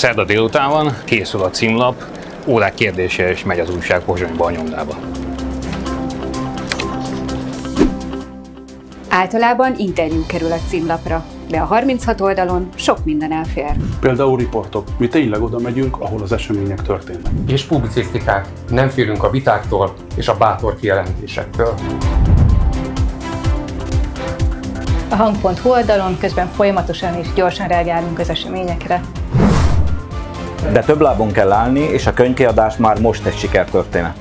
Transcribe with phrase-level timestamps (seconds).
[0.00, 2.04] Szerda délután van, készül a címlap,
[2.46, 4.94] órák kérdése és megy az újság Pozsonyba a nyomdába.
[9.08, 13.72] Általában interjú kerül a címlapra, de a 36 oldalon sok minden elfér.
[14.00, 14.88] Például riportok.
[14.98, 17.32] Mi tényleg oda megyünk, ahol az események történnek.
[17.46, 18.48] És publicisztikák.
[18.68, 21.74] Nem félünk a vitáktól és a bátor kijelentésektől.
[25.10, 29.00] A hang.hu oldalon közben folyamatosan és gyorsan reagálunk az eseményekre.
[30.72, 34.16] De több lábon kell állni, és a könyvkiadás már most egy sikertörténet.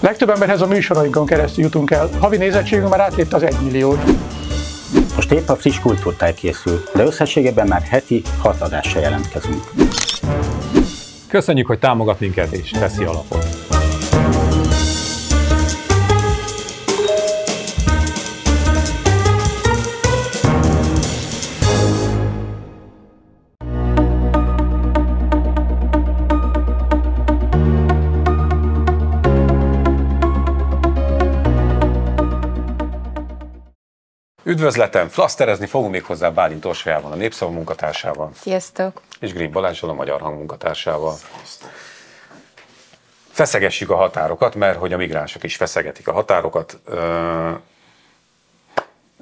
[0.00, 2.08] Legtöbb emberhez a műsorainkon keresztül jutunk el.
[2.20, 4.04] Havi nézettségünk már átlépte az 1 milliót.
[5.14, 9.62] Most épp a friss kultúrtáj készül, de összességében már heti hat adással jelentkezünk.
[11.28, 13.63] Köszönjük, hogy támogat minket és teszi alapot.
[34.46, 35.08] Üdvözletem!
[35.08, 38.30] Flaszterezni fogunk még hozzá Bálint Orsolyával, a Népszava munkatársával.
[38.34, 39.00] Sziasztok!
[39.20, 41.14] És Green Balázsral, a Magyar Hang munkatársával.
[43.30, 46.78] Feszegessük a határokat, mert hogy a migránsok is feszegetik a határokat.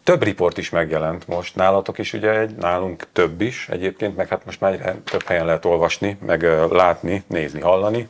[0.04, 4.44] Több riport is megjelent most, nálatok is ugye egy, nálunk több is egyébként, meg hát
[4.44, 8.08] most már több helyen lehet olvasni, meg látni, nézni, hallani,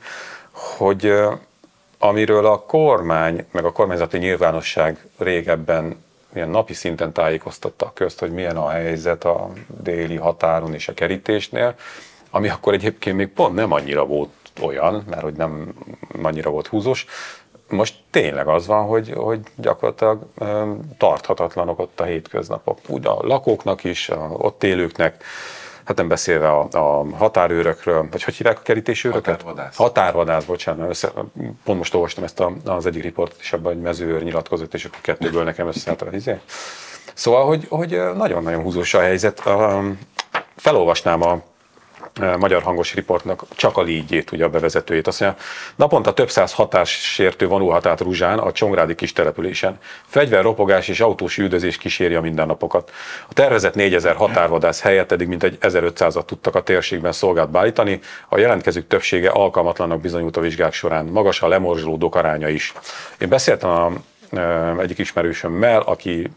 [0.51, 1.15] hogy
[1.99, 6.02] amiről a kormány, meg a kormányzati nyilvánosság régebben
[6.35, 9.51] ilyen napi szinten tájékoztatta a közt, hogy milyen a helyzet a
[9.83, 11.75] déli határon és a kerítésnél,
[12.31, 14.31] ami akkor egyébként még pont nem annyira volt
[14.61, 15.75] olyan, mert hogy nem
[16.23, 17.07] annyira volt húzós.
[17.69, 20.27] Most tényleg az van, hogy, hogy gyakorlatilag
[20.99, 22.79] tarthatatlanok ott a hétköznapok.
[22.87, 25.25] Úgy a lakóknak is, a ott élőknek,
[25.85, 29.43] hát nem beszélve a, a határőrökről, vagy hogy hívják a kerítésőröket?
[29.43, 29.77] Határvadász.
[29.77, 31.13] Határvadász, bocsánat, össze,
[31.65, 35.01] pont most olvastam ezt a, az egyik riportot is abban, hogy mezőőr nyilatkozott, és akkor
[35.01, 36.41] kettőből nekem összeállt a izé.
[37.15, 39.43] Szóval, hogy, hogy nagyon-nagyon húzós a helyzet.
[40.57, 41.43] Felolvasnám a
[42.39, 45.07] magyar hangos riportnak csak a lígyét, ugye a bevezetőjét.
[45.07, 45.43] Azt mondja,
[45.77, 49.79] naponta több száz hatássértő vonulhat át Ruzsán a Csongrádi kis településen.
[50.31, 52.91] ropogás és autós üldözés kíséri a mindennapokat.
[53.29, 58.87] A tervezett 4000 határvadász helyett eddig mintegy 1500-at tudtak a térségben szolgált beállítani, a jelentkezők
[58.87, 61.05] többsége alkalmatlannak bizonyult a vizsgák során.
[61.05, 62.73] Magas a lemorzsolódók aránya is.
[63.19, 63.93] Én beszéltem a,
[64.81, 66.31] egyik ismerősömmel, aki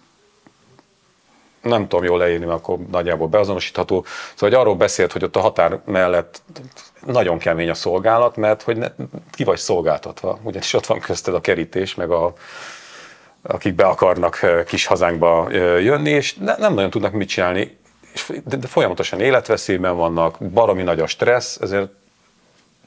[1.65, 4.05] nem tudom jól leírni, mert akkor nagyjából beazonosítható.
[4.05, 6.41] Szóval hogy arról beszélt, hogy ott a határ mellett
[7.05, 8.87] nagyon kemény a szolgálat, mert hogy ne,
[9.31, 12.33] ki vagy szolgáltatva, ugyanis ott van közted a kerítés, meg a,
[13.41, 15.47] akik be akarnak kis hazánkba
[15.79, 17.77] jönni, és ne, nem nagyon tudnak mit csinálni,
[18.43, 21.91] de, de folyamatosan életveszélyben vannak, baromi nagy a stressz, ezért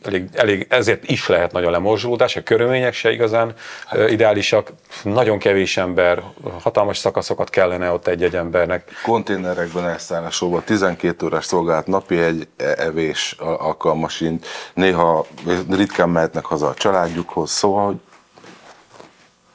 [0.03, 3.54] elég, elég, ezért is lehet nagy a lemorzsolódás, a körülmények se igazán
[3.86, 4.10] hát.
[4.10, 4.72] ideálisak,
[5.03, 6.22] nagyon kevés ember,
[6.62, 8.91] hatalmas szakaszokat kellene ott egy-egy embernek.
[9.03, 15.26] Konténerekben elszállásóban 12 órás szolgálat, napi egy e- evés alkalmasint, néha
[15.70, 17.97] ritkán mehetnek haza a családjukhoz, szóval, hogy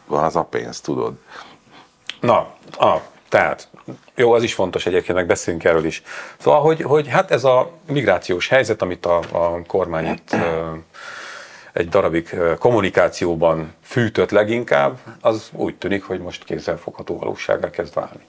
[0.05, 1.13] van az a pénz, tudod.
[2.19, 2.37] Na,
[2.77, 2.97] a,
[3.29, 3.67] tehát
[4.15, 6.03] jó, az is fontos egyébként, meg beszélünk erről is.
[6.37, 10.35] Szóval, hogy, hogy hát ez a migrációs helyzet, amit a, a kormány itt
[11.73, 18.25] egy darabig kommunikációban fűtött leginkább, az úgy tűnik, hogy most kézzelfogható valósággá kezd válni.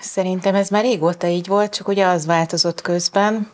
[0.00, 3.50] Szerintem ez már régóta így volt, csak ugye az változott közben,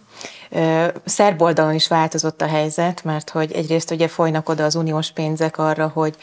[1.04, 5.58] Szerb oldalon is változott a helyzet, mert hogy egyrészt ugye folynak oda az uniós pénzek
[5.58, 6.16] arra, hogy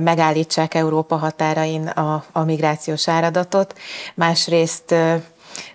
[0.00, 3.78] megállítsák Európa határain a, a migrációs áradatot,
[4.14, 4.94] másrészt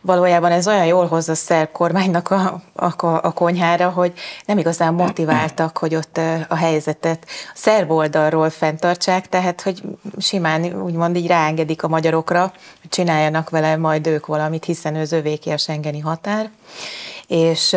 [0.02, 4.14] valójában ez olyan jól hozza a szerb kormánynak a, a, a konyhára, hogy
[4.46, 9.82] nem igazán motiváltak, hogy ott a helyzetet a szerb oldalról fenntartsák, tehát hogy
[10.18, 12.42] simán úgymond így ráengedik a magyarokra,
[12.82, 16.50] hogy csináljanak vele majd ők valamit, hiszen ő zövéki a Schengeni határ
[17.28, 17.76] és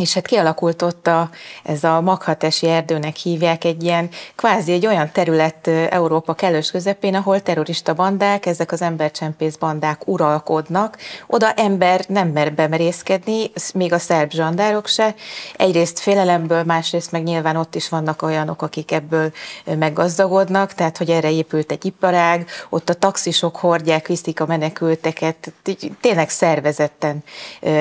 [0.00, 1.30] és hát kialakult ott a,
[1.62, 7.40] ez a maghatesi erdőnek hívják egy ilyen, kvázi egy olyan terület Európa kellős közepén, ahol
[7.40, 10.98] terrorista bandák, ezek az embercsempész bandák uralkodnak.
[11.26, 15.14] Oda ember nem mer bemerészkedni, még a szerb zsandárok se.
[15.56, 19.32] Egyrészt félelemből, másrészt meg nyilván ott is vannak olyanok, akik ebből
[19.64, 25.52] meggazdagodnak, tehát hogy erre épült egy iparág, ott a taxisok hordják, viszik a menekülteket,
[26.00, 27.24] tényleg szervezetten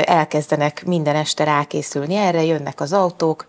[0.06, 3.46] elkezdenek minden este rákészülni átülni erre, jönnek az autók,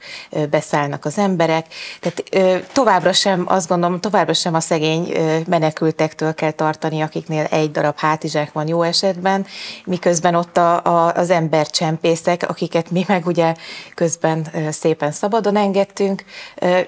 [0.51, 1.67] beszállnak az emberek.
[2.01, 5.13] Tehát továbbra sem, azt gondolom, továbbra sem a szegény
[5.47, 9.47] menekültektől kell tartani, akiknél egy darab hátizsák van jó esetben,
[9.85, 13.55] miközben ott a, a, az embercsempészek, akiket mi meg ugye
[13.95, 16.25] közben szépen szabadon engedtünk,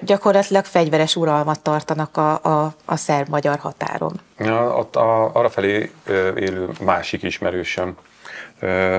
[0.01, 4.19] gyakorlatilag fegyveres uralmat tartanak a, a, a szerb-magyar határon.
[4.37, 5.91] Ja, ott a, arra felé
[6.35, 7.95] élő másik ismerősöm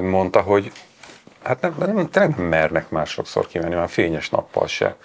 [0.02, 0.72] mondta, hogy
[1.48, 4.96] hát nem, nem, nem mernek már sokszor kimenni, már fényes nappal se.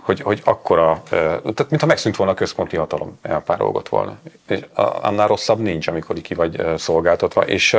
[0.00, 4.16] Hogy, hogy akkora, tehát mintha megszűnt volna a központi hatalom, elpárolgott volna.
[4.48, 7.76] És annál rosszabb nincs, amikor ki vagy szolgáltatva, és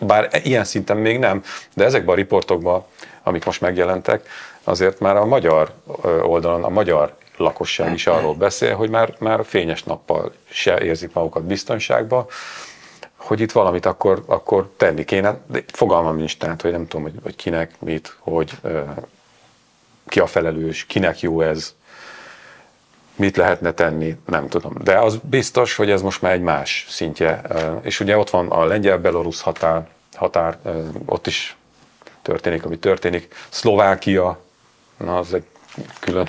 [0.00, 1.42] bár ilyen szinten még nem,
[1.74, 2.84] de ezekben a riportokban,
[3.22, 4.28] amik most megjelentek,
[4.64, 5.72] azért már a magyar
[6.22, 11.44] oldalon, a magyar lakosság is arról beszél, hogy már, már fényes nappal se érzik magukat
[11.44, 12.26] biztonságban,
[13.26, 15.38] hogy itt valamit akkor, akkor tenni kéne.
[15.46, 18.50] De fogalmam nincs, tehát, hogy nem tudom, hogy, hogy kinek, mit, hogy
[20.06, 21.74] ki a felelős, kinek jó ez,
[23.16, 24.72] mit lehetne tenni, nem tudom.
[24.82, 27.42] De az biztos, hogy ez most már egy más szintje.
[27.82, 30.58] És ugye ott van a lengyel-belorusz határ, határ,
[31.06, 31.56] ott is
[32.22, 33.34] történik, ami történik.
[33.48, 34.40] Szlovákia,
[34.96, 35.44] na az egy
[36.00, 36.28] külön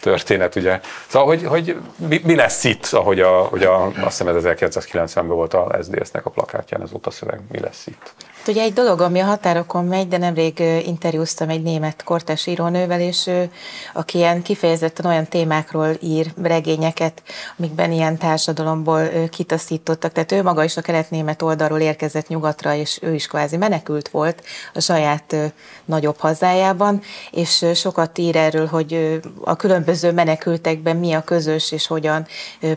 [0.00, 0.80] történet, ugye.
[1.06, 5.28] Szóval, hogy, hogy mi, mi lesz itt, ahogy a, hogy a, azt hiszem ez 1990-ben
[5.28, 8.14] volt a SZDSZ-nek a plakátján ez volt a szöveg, mi lesz itt.
[8.50, 13.26] Ugye egy dolog, ami a határokon megy, de nemrég interjúztam egy német kortás írónővel, és
[13.26, 13.50] ő,
[13.94, 17.22] aki ilyen kifejezetten olyan témákról ír regényeket,
[17.58, 20.12] amikben ilyen társadalomból kitaszítottak.
[20.12, 24.42] Tehát ő maga is a kelet-német oldalról érkezett nyugatra, és ő is kvázi menekült volt
[24.74, 25.36] a saját
[25.84, 27.00] nagyobb hazájában,
[27.30, 32.26] és sokat ír erről, hogy a különböző menekültekben mi a közös, és hogyan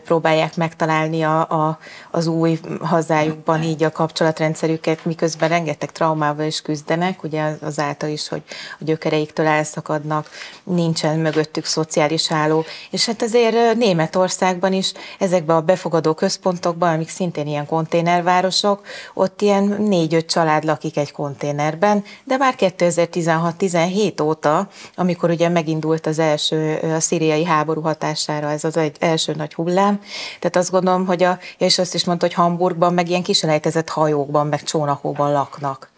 [0.04, 1.78] próbálják megtalálni a, a,
[2.10, 8.42] az új hazájukban így a kapcsolatrendszerüket, miközben rengeteg traumával is küzdenek, ugye azáltal is, hogy
[8.80, 10.28] a gyökereiktől elszakadnak,
[10.64, 17.46] nincsen mögöttük szociális álló, és hát azért Németországban is ezekben a befogadó központokban, amik szintén
[17.46, 25.48] ilyen konténervárosok, ott ilyen négy-öt család lakik egy konténerben, de már 2016-17 óta, amikor ugye
[25.48, 30.00] megindult az első a szíriai háború hatására ez az egy első nagy hullám,
[30.38, 34.46] tehát azt gondolom, hogy a, és azt is mondta, hogy Hamburgban meg ilyen kiselejtezett hajókban,
[34.46, 35.90] meg csónakokban laknak.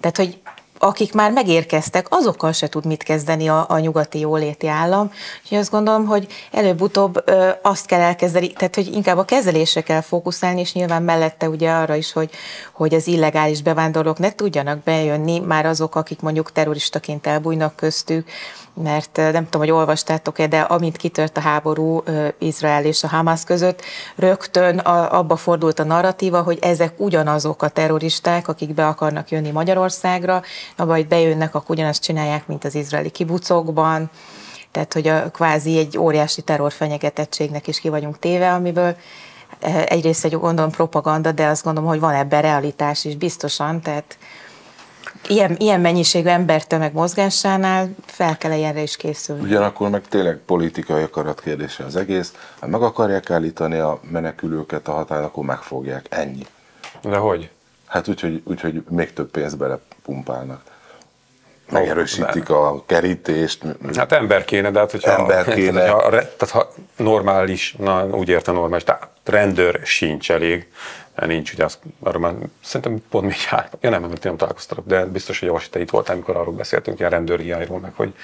[0.00, 0.38] Tehát, hogy
[0.78, 5.10] akik már megérkeztek, azokkal se tud mit kezdeni a, a nyugati jóléti állam.
[5.42, 10.00] Úgyhogy azt gondolom, hogy előbb-utóbb ö, azt kell elkezdeni, tehát hogy inkább a kezelésre kell
[10.00, 12.30] fókuszálni, és nyilván mellette ugye arra is, hogy,
[12.72, 18.28] hogy az illegális bevándorlók ne tudjanak bejönni, már azok, akik mondjuk terroristaként elbújnak köztük,
[18.74, 22.02] mert nem tudom, hogy olvastátok-e, de amint kitört a háború
[22.38, 23.82] Izrael és a Hamas között,
[24.16, 30.42] rögtön abba fordult a narratíva, hogy ezek ugyanazok a terroristák, akik be akarnak jönni Magyarországra,
[30.76, 34.10] vagy bejönnek, akkor ugyanazt csinálják, mint az izraeli kibucokban,
[34.70, 38.96] tehát hogy a kvázi egy óriási terrorfenyegetettségnek is ki vagyunk téve, amiből
[39.86, 44.18] egyrészt egy gondolom propaganda, de azt gondolom, hogy van ebben realitás is biztosan, tehát
[45.28, 49.42] ilyen, ilyen mennyiségű embertömeg mozgásánál fel kell ilyenre is készülni.
[49.42, 52.32] Ugyanakkor meg tényleg politikai akarat kérdése az egész.
[52.60, 56.06] Ha meg akarják állítani a menekülőket a határon, akkor megfogják.
[56.08, 56.46] Ennyi.
[57.02, 57.50] De hogy?
[57.86, 60.62] Hát úgyhogy úgy, hogy még több pénzt belepumpálnak.
[61.70, 63.62] Megerősítik a kerítést.
[63.94, 65.80] Hát ember kéne, de hát hogyha, ember kéne.
[65.80, 70.68] Tehát, ha, tehát ha normális, na úgy értem normális, tehát rendőr sincs elég,
[71.14, 75.04] nincs, ugye azt, arra már szerintem pont még jár, ja nem, mert nem találkoztatok, de
[75.04, 78.14] biztos, hogy Javas, te itt voltál, amikor arról beszéltünk, ilyen rendőri hiányról, meg hogy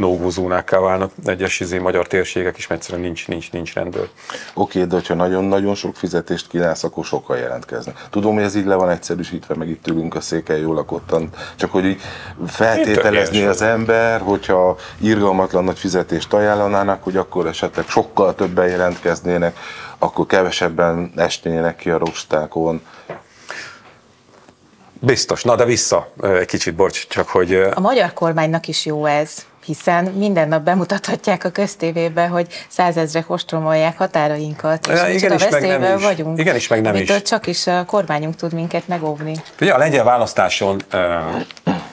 [0.00, 4.08] no zónákká válnak egyes izé, magyar térségek is, mert egyszerűen nincs, nincs, nincs rendőr.
[4.54, 8.06] Oké, de ha nagyon-nagyon sok fizetést kínálsz, akkor sokkal jelentkeznek.
[8.10, 11.70] Tudom, hogy ez így le van egyszerűsítve, meg itt ülünk a széken jól lakottan, csak
[11.70, 12.00] hogy így
[12.46, 19.56] feltételezni az ember, hogyha irgalmatlan nagy fizetést ajánlanának, hogy akkor esetleg sokkal többen jelentkeznének,
[19.98, 22.80] akkor kevesebben esnének ki a rostákon.
[25.02, 25.42] Biztos.
[25.42, 27.54] Na de vissza egy kicsit, bocs, csak hogy...
[27.54, 33.98] A magyar kormánynak is jó ez, hiszen minden nap bemutathatják a köztévébe, hogy százezrek ostromolják
[33.98, 36.04] határainkat, és ja, igen is, meg nem is.
[36.04, 36.38] vagyunk.
[36.38, 37.22] Igen is, meg nem is.
[37.22, 39.34] csak is a kormányunk tud minket megóvni.
[39.60, 41.02] Ugye a lengyel választáson uh,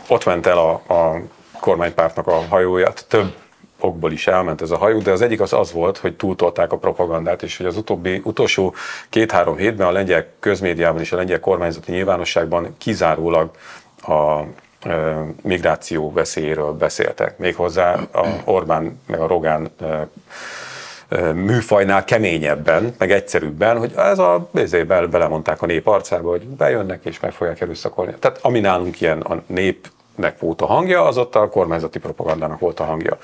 [0.07, 1.21] ott ment el a, a
[1.59, 3.33] kormánypártnak a hajóját, több
[3.79, 6.77] okból is elment ez a hajó, de az egyik az az volt, hogy túltolták a
[6.77, 8.75] propagandát, és hogy az utóbbi, utolsó
[9.09, 13.51] két-három hétben a lengyel közmédiában és a lengyel kormányzati nyilvánosságban kizárólag
[14.01, 14.41] a
[15.41, 17.37] migráció veszélyéről beszéltek.
[17.37, 19.69] Méghozzá a Orbán meg a Rogán
[21.33, 27.19] műfajnál keményebben, meg egyszerűbben, hogy ez a bezébel belemondták a nép arcába, hogy bejönnek és
[27.19, 28.13] meg fogják erőszakolni.
[28.19, 32.59] Tehát ami nálunk ilyen a nép nek volt a hangja, az ott a kormányzati propagandának
[32.59, 33.17] volt a hangja.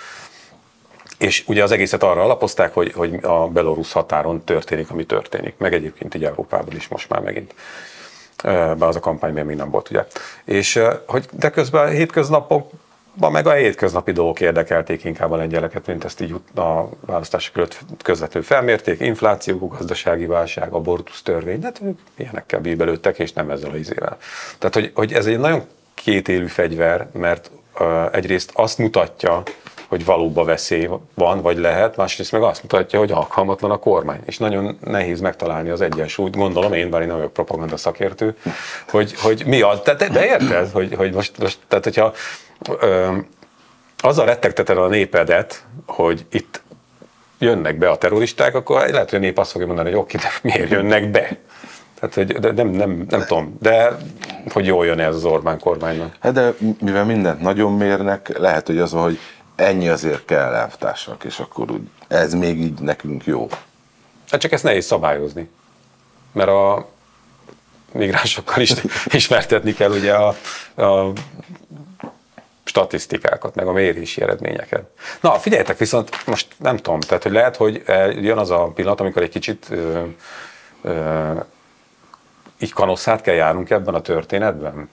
[1.18, 5.74] És ugye az egészet arra alapozták, hogy, hogy a belorusz határon történik, ami történik, meg
[5.74, 7.54] egyébként így Európában is most már megint.
[8.44, 10.06] Bár az a kampány még nem volt, ugye.
[10.46, 16.04] És hogy de közben a hétköznapokban meg a hétköznapi dolgok érdekelték inkább a lengyeleket, mint
[16.04, 21.82] ezt így a választások előtt közvetlenül felmérték, infláció, gazdasági válság, abortusz törvény, de hát
[22.18, 24.18] ilyenekkel bíbelődtek, és nem ezzel az izével.
[24.58, 29.44] Tehát, hogy, hogy ez egy nagyon kétélű fegyver, mert uh, egyrészt azt mutatja,
[29.94, 34.20] hogy valóban veszély van, vagy lehet, másrészt meg azt mutatja, hogy alkalmatlan a kormány.
[34.26, 38.36] És nagyon nehéz megtalálni az egyensúlyt, gondolom én, bár én nem vagyok propaganda szakértő,
[38.90, 39.80] hogy, hogy mi az.
[39.80, 42.14] De, de érted, hogy, hogy most, most, tehát hogyha
[42.80, 43.18] ö,
[43.98, 46.62] azzal rettegteted a népedet, hogy itt
[47.38, 50.30] jönnek be a terroristák, akkor lehet, hogy a nép azt fogja mondani, hogy oké, de
[50.42, 51.38] miért jönnek be?
[52.00, 53.98] Tehát, hogy de nem, nem, nem tudom, de
[54.50, 56.16] hogy jól jön ez az Orbán kormánynak.
[56.20, 59.20] Hát de mivel mindent nagyon mérnek, lehet, hogy az van, hogy
[59.64, 63.48] ennyi azért kell elvtársak, és akkor úgy, ez még így nekünk jó.
[64.30, 65.50] Hát csak ezt nehéz szabályozni,
[66.32, 66.90] mert a
[67.92, 68.74] migránsokkal is
[69.06, 70.36] ismertetni kell ugye a,
[70.82, 71.12] a
[72.64, 74.90] statisztikákat, meg a mérési eredményeket.
[75.22, 77.84] Na, figyeljetek, viszont most nem tudom, tehát hogy lehet, hogy
[78.22, 80.04] jön az a pillanat, amikor egy kicsit ö,
[80.82, 81.32] ö,
[82.60, 84.90] így kanosszát kell járnunk ebben a történetben?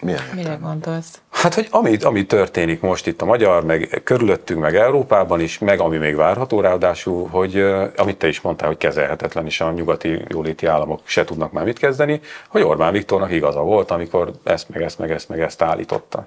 [0.00, 1.20] Milyen Mire gondolsz?
[1.44, 5.80] Hát, hogy ami, ami történik most itt a magyar, meg körülöttünk, meg Európában is, meg
[5.80, 7.64] ami még várható ráadásul, hogy
[7.96, 11.78] amit te is mondtál, hogy kezelhetetlen, és a nyugati jóléti államok se tudnak már mit
[11.78, 16.26] kezdeni, hogy Orbán Viktornak igaza volt, amikor ezt, meg ezt, meg ezt, meg ezt állította.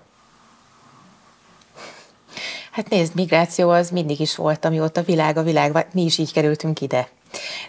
[2.72, 6.82] Hát nézd, migráció az mindig is volt, amióta világ a világ, mi is így kerültünk
[6.82, 7.08] ide.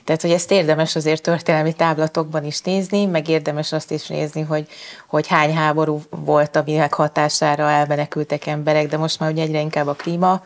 [0.05, 4.67] Tehát, hogy ezt érdemes azért történelmi táblatokban is nézni, meg érdemes azt is nézni, hogy,
[5.09, 9.95] hogy hány háború volt, aminek hatására elmenekültek emberek, de most már ugye egyre inkább a
[9.95, 10.43] klíma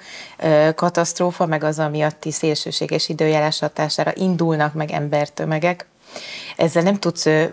[0.75, 5.87] katasztrófa, meg az amiatti szélsőséges időjárás hatására indulnak meg embertömegek,
[6.57, 7.51] ezzel nem tudsz e,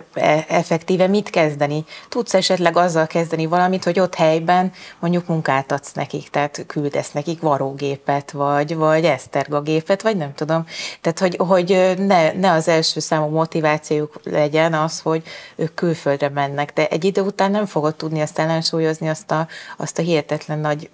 [0.48, 1.86] effektíve mit kezdeni.
[2.10, 7.42] Tudsz esetleg azzal kezdeni valamit, hogy ott helyben mondjuk munkát adsz nekik, tehát küldesz nekik
[7.42, 10.66] varógépet, vagy, vagy esztergagépet, vagy nem tudom.
[11.02, 15.24] Tehát, hogy, hogy ne, ne az első számú motivációjuk legyen az, hogy
[15.56, 19.48] ők külföldre mennek, de egy idő után nem fogod tudni azt ellensúlyozni, azt a,
[19.78, 20.90] azt a hihetetlen nagy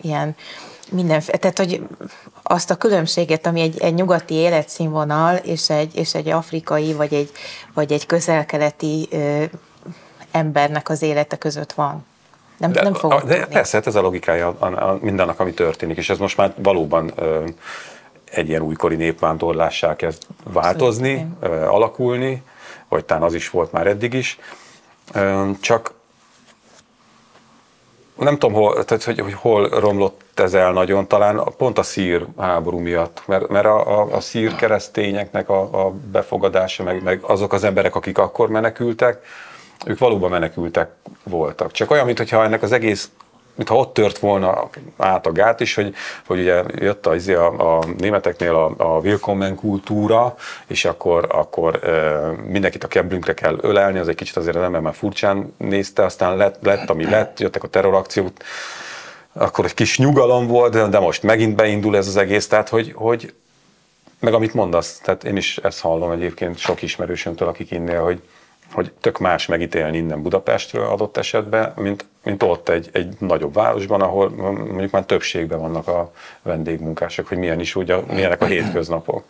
[0.00, 0.36] ilyen
[0.90, 1.82] minden, tehát hogy
[2.42, 7.30] azt a különbséget, ami egy, egy nyugati életszínvonal és egy, és egy afrikai vagy egy,
[7.74, 9.44] vagy egy közelkeleti ö,
[10.30, 12.06] embernek az élete között van.
[12.56, 13.54] Nem, de, nem fogom de tudni.
[13.54, 17.12] Persze, hát ez a logikája a, a, mindennek, ami történik, és ez most már valóban
[17.16, 17.44] ö,
[18.24, 22.42] egy ilyen újkori népvándorlássá kezd változni, ö, alakulni,
[22.88, 24.38] vagy talán az is volt már eddig is.
[25.12, 25.96] Ö, csak
[28.18, 32.26] nem tudom, hol, tehát, hogy, hogy hol romlott ez el nagyon, talán pont a szír
[32.38, 37.52] háború miatt, mert, mert a, a, a szír keresztényeknek a, a befogadása, meg, meg azok
[37.52, 39.18] az emberek, akik akkor menekültek,
[39.86, 40.90] ők valóban menekültek
[41.22, 41.70] voltak.
[41.72, 43.10] Csak olyan, mintha ennek az egész
[43.58, 45.94] mintha ott tört volna át a gát is, hogy,
[46.26, 50.34] hogy ugye jött a, izé a, a németeknél a, a Willkommen kultúra,
[50.66, 54.80] és akkor, akkor e, mindenkit a keblünkre kell ölelni, az egy kicsit azért az ember
[54.80, 58.30] már furcsán nézte, aztán lett, lett ami lett, jöttek a terrorakciók,
[59.38, 63.34] akkor egy kis nyugalom volt, de most megint beindul ez az egész, tehát hogy, hogy
[64.20, 68.22] meg amit mondasz, tehát én is ezt hallom egyébként sok ismerősömtől, akik innél, hogy,
[68.72, 74.00] hogy tök más megítélni innen Budapestről adott esetben, mint, mint ott egy, egy nagyobb városban,
[74.00, 79.24] ahol mondjuk már többségben vannak a vendégmunkások, hogy milyen is ugye, milyenek a hétköznapok.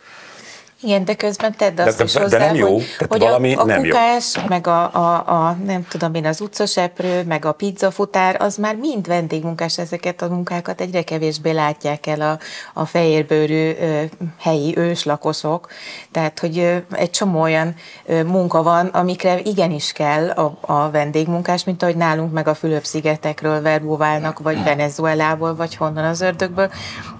[0.83, 3.55] Igen, de közben tedd azt de, is de, hozzá, de nem jó, hogy, hogy valami
[3.55, 4.43] a, a nem kukás, jó.
[4.49, 9.07] meg a, a, a, nem tudom én, az utcaseprő, meg a pizzafutár, az már mind
[9.07, 12.39] vendégmunkás, ezeket a munkákat egyre kevésbé látják el a,
[12.81, 14.03] a fehérbőrű ö,
[14.39, 15.69] helyi őslakosok.
[16.11, 17.75] Tehát, hogy ö, egy csomó olyan
[18.07, 23.63] ö, munka van, amikre igenis kell a, a vendégmunkás, mint ahogy nálunk meg a Fülöp-szigetekről
[23.63, 26.71] verbúválnak, vagy Venezuelából, vagy honnan az ördögből.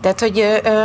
[0.01, 0.85] Tehát, hogy ö, ö,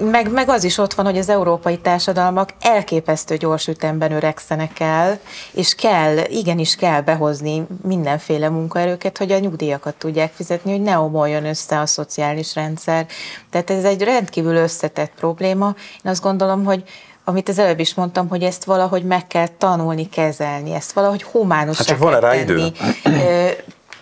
[0.00, 5.18] meg, meg az is ott van, hogy az európai társadalmak elképesztő gyors ütemben öregszenek el,
[5.52, 11.44] és kell, igenis kell behozni mindenféle munkaerőket, hogy a nyugdíjakat tudják fizetni, hogy ne omoljon
[11.44, 13.06] össze a szociális rendszer.
[13.50, 15.74] Tehát ez egy rendkívül összetett probléma.
[16.04, 16.82] Én azt gondolom, hogy
[17.24, 21.84] amit az előbb is mondtam, hogy ezt valahogy meg kell tanulni, kezelni, ezt valahogy humánusra
[21.84, 22.72] Hát csak van-e rá idő?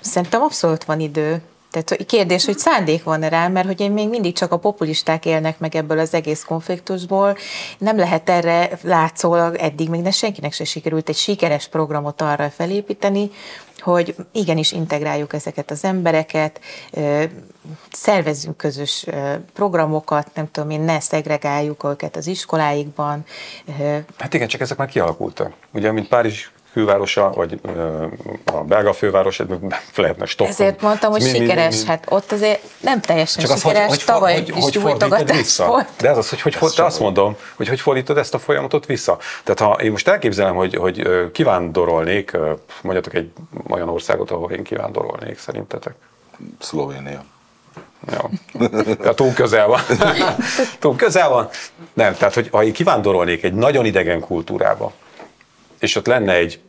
[0.00, 1.42] Szerintem abszolút van idő.
[1.72, 5.74] Tehát kérdés, hogy szándék van-e rá, mert hogy még mindig csak a populisták élnek meg
[5.74, 7.36] ebből az egész konfliktusból.
[7.78, 13.30] Nem lehet erre látszólag eddig még ne senkinek se sikerült egy sikeres programot arra felépíteni,
[13.78, 16.60] hogy igenis integráljuk ezeket az embereket,
[17.90, 19.06] szervezzünk közös
[19.52, 23.24] programokat, nem tudom én, ne szegregáljuk őket az iskoláikban.
[24.18, 25.52] Hát igen, csak ezek már kialakultak.
[25.72, 27.60] Ugye, mint Párizs fővárosa, vagy
[28.44, 29.42] a belga főváros,
[29.94, 30.50] lehetne Stockholm.
[30.50, 33.88] Ezért mondtam, hogy mi, sikeres, mi, mi, hát ott azért nem teljesen Csak sikeres, az,
[33.88, 35.66] hogy, tavaly hogy, is hogy vissza.
[35.66, 35.86] volt.
[35.98, 39.18] De ez az, hogy hogy, hogy azt mondom, hogy hogy fordítod ezt a folyamatot vissza.
[39.44, 42.36] Tehát ha én most elképzelem, hogy, hogy kivándorolnék,
[42.82, 43.32] mondjatok egy
[43.68, 45.94] olyan országot, ahol én kivándorolnék szerintetek.
[46.58, 47.24] Szlovénia.
[48.06, 48.30] Ja.
[49.02, 49.80] ja, túl közel van.
[50.80, 51.48] túl közel van.
[51.92, 54.92] Nem, tehát, hogy ha én kivándorolnék egy nagyon idegen kultúrába,
[55.82, 56.60] és ott lenne egy,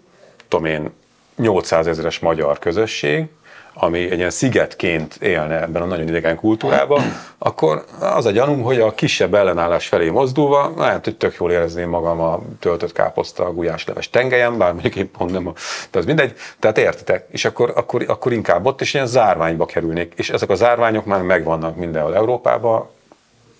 [0.47, 0.91] tudom én,
[1.35, 3.25] 800 ezeres magyar közösség,
[3.73, 7.01] ami egy ilyen szigetként élne ebben a nagyon idegen kultúrában,
[7.37, 11.89] akkor az a gyanúm, hogy a kisebb ellenállás felé mozdulva, lehet, hogy tök jól érezném
[11.89, 15.53] magam a töltött káposzta, a gulyásleves tengelyen, bár mondjuk épp pont nem,
[15.91, 20.13] de az mindegy, tehát értitek, és akkor, akkor, akkor inkább ott is ilyen zárványba kerülnék,
[20.15, 22.89] és ezek a zárványok már megvannak mindenhol Európában,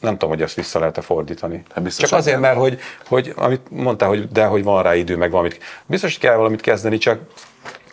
[0.04, 1.64] nem tudom, hogy ezt vissza lehet-e fordítani.
[1.74, 5.32] Hát Csak azért, mert hogy, hogy amit mondtál, hogy de hogy van rá idő, meg
[5.32, 5.60] valamit.
[5.86, 7.20] Biztos, hogy kell valamit kezdeni, csak,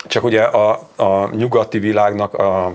[0.06, 2.66] csak ugye a, a nyugati világnak a,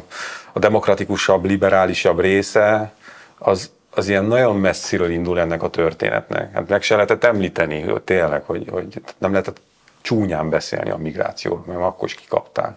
[0.53, 2.93] a demokratikusabb, liberálisabb része,
[3.37, 6.53] az, az ilyen nagyon messziről indul ennek a történetnek.
[6.53, 9.61] Hát meg se lehetett említeni, hogy tényleg, hogy, hogy nem lehetett
[10.01, 12.75] csúnyán beszélni a migrációról, mert akkor is kikapták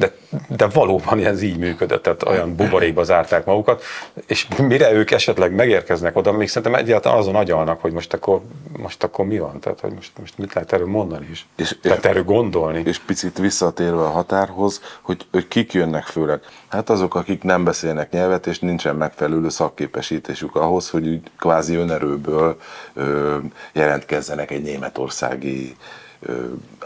[0.00, 0.12] de,
[0.48, 3.82] de valóban ez így működött, tehát olyan buborékba zárták magukat,
[4.26, 8.40] és mire ők esetleg megérkeznek oda, még szerintem egyáltalán azon agyalnak, hogy most akkor,
[8.78, 12.04] most akkor mi van, tehát hogy most, most mit lehet erről mondani is, és, lehet
[12.04, 12.82] erről gondolni.
[12.84, 16.40] És picit visszatérve a határhoz, hogy, hogy kik jönnek főleg.
[16.68, 22.56] Hát azok, akik nem beszélnek nyelvet, és nincsen megfelelő szakképesítésük ahhoz, hogy úgy kvázi önerőből
[22.94, 23.36] ö,
[23.72, 25.76] jelentkezzenek egy németországi
[26.20, 26.32] ö,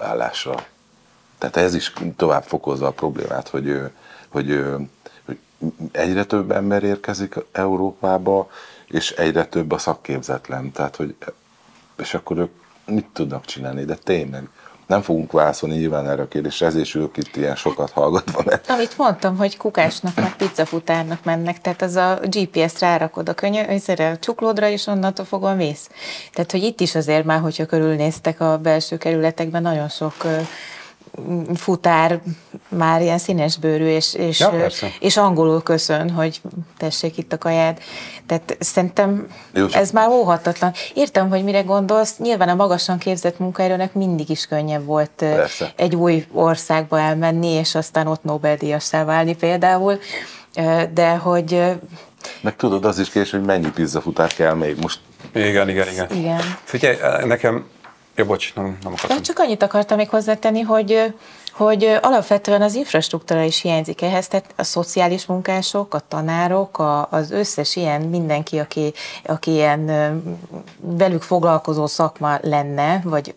[0.01, 0.55] állásra.
[1.39, 3.81] Tehát ez is tovább fokozza a problémát, hogy,
[4.29, 4.65] hogy,
[5.25, 5.39] hogy
[5.93, 8.51] egyre több ember érkezik Európába,
[8.87, 10.73] és egyre több a szakképzetlen.
[10.73, 11.17] Tehát, hogy,
[11.97, 12.51] és akkor ők
[12.87, 14.49] mit tudnak csinálni, de tényleg
[14.87, 18.43] nem fogunk válaszolni nyilván erre a kérdésre, ezért is ők itt ilyen sokat hallgatva.
[18.45, 18.71] Mert...
[18.71, 24.19] Amit mondtam, hogy kukásnak, meg pizzafutárnak mennek, tehát az a GPS-t rárakod a könyö, a
[24.19, 25.91] csuklódra, és onnantól fogva mész.
[26.33, 30.15] Tehát, hogy itt is azért már, hogyha körülnéztek a belső kerületekben, nagyon sok
[31.55, 32.21] futár
[32.69, 34.53] már ilyen színesbőrű, és, és, ja,
[35.01, 36.41] és angolul köszön, hogy
[36.77, 37.81] tessék itt a kaját.
[38.27, 40.73] Tehát szerintem Jó, ez már óhatatlan.
[40.95, 42.19] Értem, hogy mire gondolsz.
[42.19, 45.73] Nyilván a magasan képzett munkaerőnek mindig is könnyebb volt persze.
[45.77, 49.99] egy új országba elmenni, és aztán ott Nobel-díjassá válni például.
[50.95, 51.63] De hogy...
[52.41, 55.01] Meg tudod, az is kés, hogy mennyi pizzafutár kell még most.
[55.33, 56.07] Igen, igen, igen.
[56.11, 56.41] igen.
[56.65, 56.97] Figyelj,
[57.27, 57.65] nekem
[58.15, 59.23] Ja, bocs, nem, nem akartam.
[59.23, 61.15] Csak annyit akartam még hozzátenni, hogy
[61.55, 67.31] hogy alapvetően az infrastruktúra is hiányzik ehhez, tehát a szociális munkások, a tanárok, a, az
[67.31, 68.93] összes ilyen mindenki, aki,
[69.25, 69.91] aki ilyen
[70.81, 73.35] velük foglalkozó szakma lenne, vagy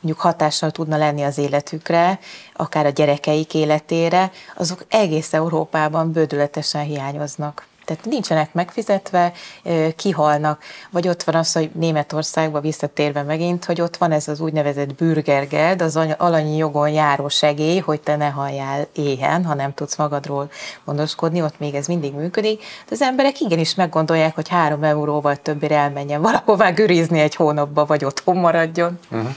[0.00, 2.18] mondjuk hatással tudna lenni az életükre,
[2.52, 9.32] akár a gyerekeik életére, azok egész Európában bődületesen hiányoznak tehát nincsenek megfizetve,
[9.96, 10.62] kihalnak.
[10.90, 15.82] Vagy ott van az, hogy Németországba visszatérve megint, hogy ott van ez az úgynevezett bürgergeld,
[15.82, 20.50] az alanyi jogon járó segély, hogy te ne halljál éhen, ha nem tudsz magadról
[20.84, 22.58] gondoskodni, ott még ez mindig működik.
[22.60, 28.04] De az emberek igenis meggondolják, hogy három euróval többére elmenjen valahová gürizni egy hónapba, vagy
[28.04, 28.98] otthon maradjon.
[29.10, 29.28] Uh-huh.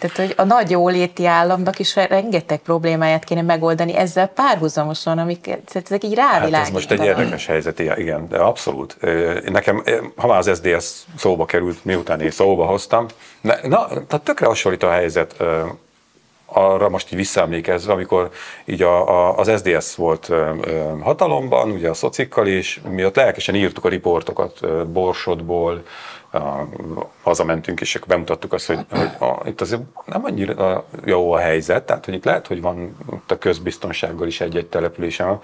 [0.00, 6.04] Tehát, hogy a nagy jóléti államnak is rengeteg problémáját kéne megoldani ezzel párhuzamosan, amik ezek
[6.04, 6.54] így rávilágítanak.
[6.54, 8.96] Hát ez most egy érdekes helyzet, igen, de abszolút.
[9.50, 9.82] Nekem,
[10.16, 13.06] ha már az SDS szóba került, miután én szóba hoztam,
[13.40, 15.34] na, na tehát tökre hasonlít a helyzet
[16.52, 18.30] arra most így visszaemlékezve, amikor
[18.64, 20.50] így a, a, az SDS volt ö,
[21.00, 25.82] hatalomban, ugye a szocikkal is, mi ott lelkesen írtuk a riportokat Borsodból,
[27.22, 31.82] hazamentünk, és akkor bemutattuk azt, hogy, hogy a, itt azért nem annyira jó a helyzet,
[31.82, 32.96] tehát hogy itt lehet, hogy van
[33.28, 35.40] a közbiztonsággal is egy-egy településen,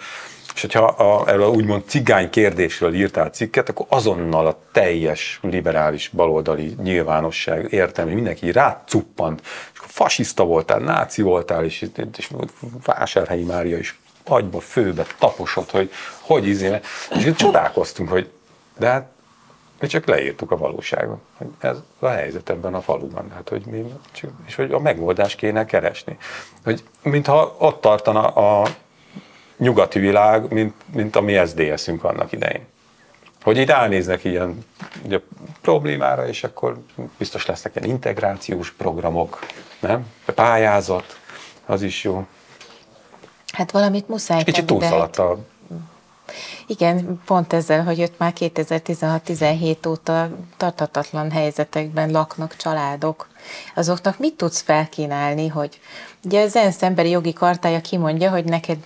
[0.55, 6.09] és hogyha a, erről a úgymond cigány kérdésről írtál cikket, akkor azonnal a teljes liberális
[6.09, 9.41] baloldali nyilvánosság értelmi, mindenki rácuppant,
[9.73, 12.31] és akkor fasiszta voltál, náci voltál, és, és
[12.85, 18.31] Vásárhelyi Mária is agyba, főbe taposott, hogy hogy izé, és csodálkoztunk, hogy
[18.79, 19.16] de hát
[19.81, 23.85] mi csak leírtuk a valóságot, hogy ez a helyzet ebben a faluban, hát, hogy mi,
[24.47, 26.17] és hogy a megoldást kéne keresni.
[26.65, 28.69] Hogy mintha ott tartana a
[29.57, 32.67] nyugati világ, mint, mint a mi SZDSZ-ünk annak idején.
[33.43, 34.65] Hogy itt ránéznek ilyen
[35.05, 35.21] ugye,
[35.61, 36.83] problémára, és akkor
[37.19, 39.39] biztos lesznek ilyen integrációs programok,
[39.81, 40.07] nem?
[40.35, 41.21] Pályázat,
[41.67, 42.27] az is jó.
[43.53, 45.39] Hát valamit muszáj Kicsit de hát- túlszaladt a
[46.67, 53.29] Igen, pont ezzel, hogy ott már 2016-17 óta tartatatlan helyzetekben laknak családok.
[53.75, 55.81] Azoknak mit tudsz felkínálni, hogy
[56.27, 58.79] ugye az ENSZ emberi jogi kartája kimondja, hogy neked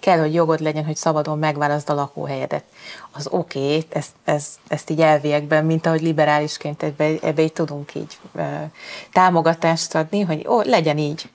[0.00, 2.64] kell, hogy jogod legyen, hogy szabadon megválaszd a lakóhelyedet.
[3.12, 7.94] Az oké, okay, ezt, ezt, ezt így elviekben, mint ahogy liberálisként ebbe, ebbe így tudunk
[7.94, 8.42] így ö,
[9.12, 11.30] támogatást adni, hogy ó, legyen így.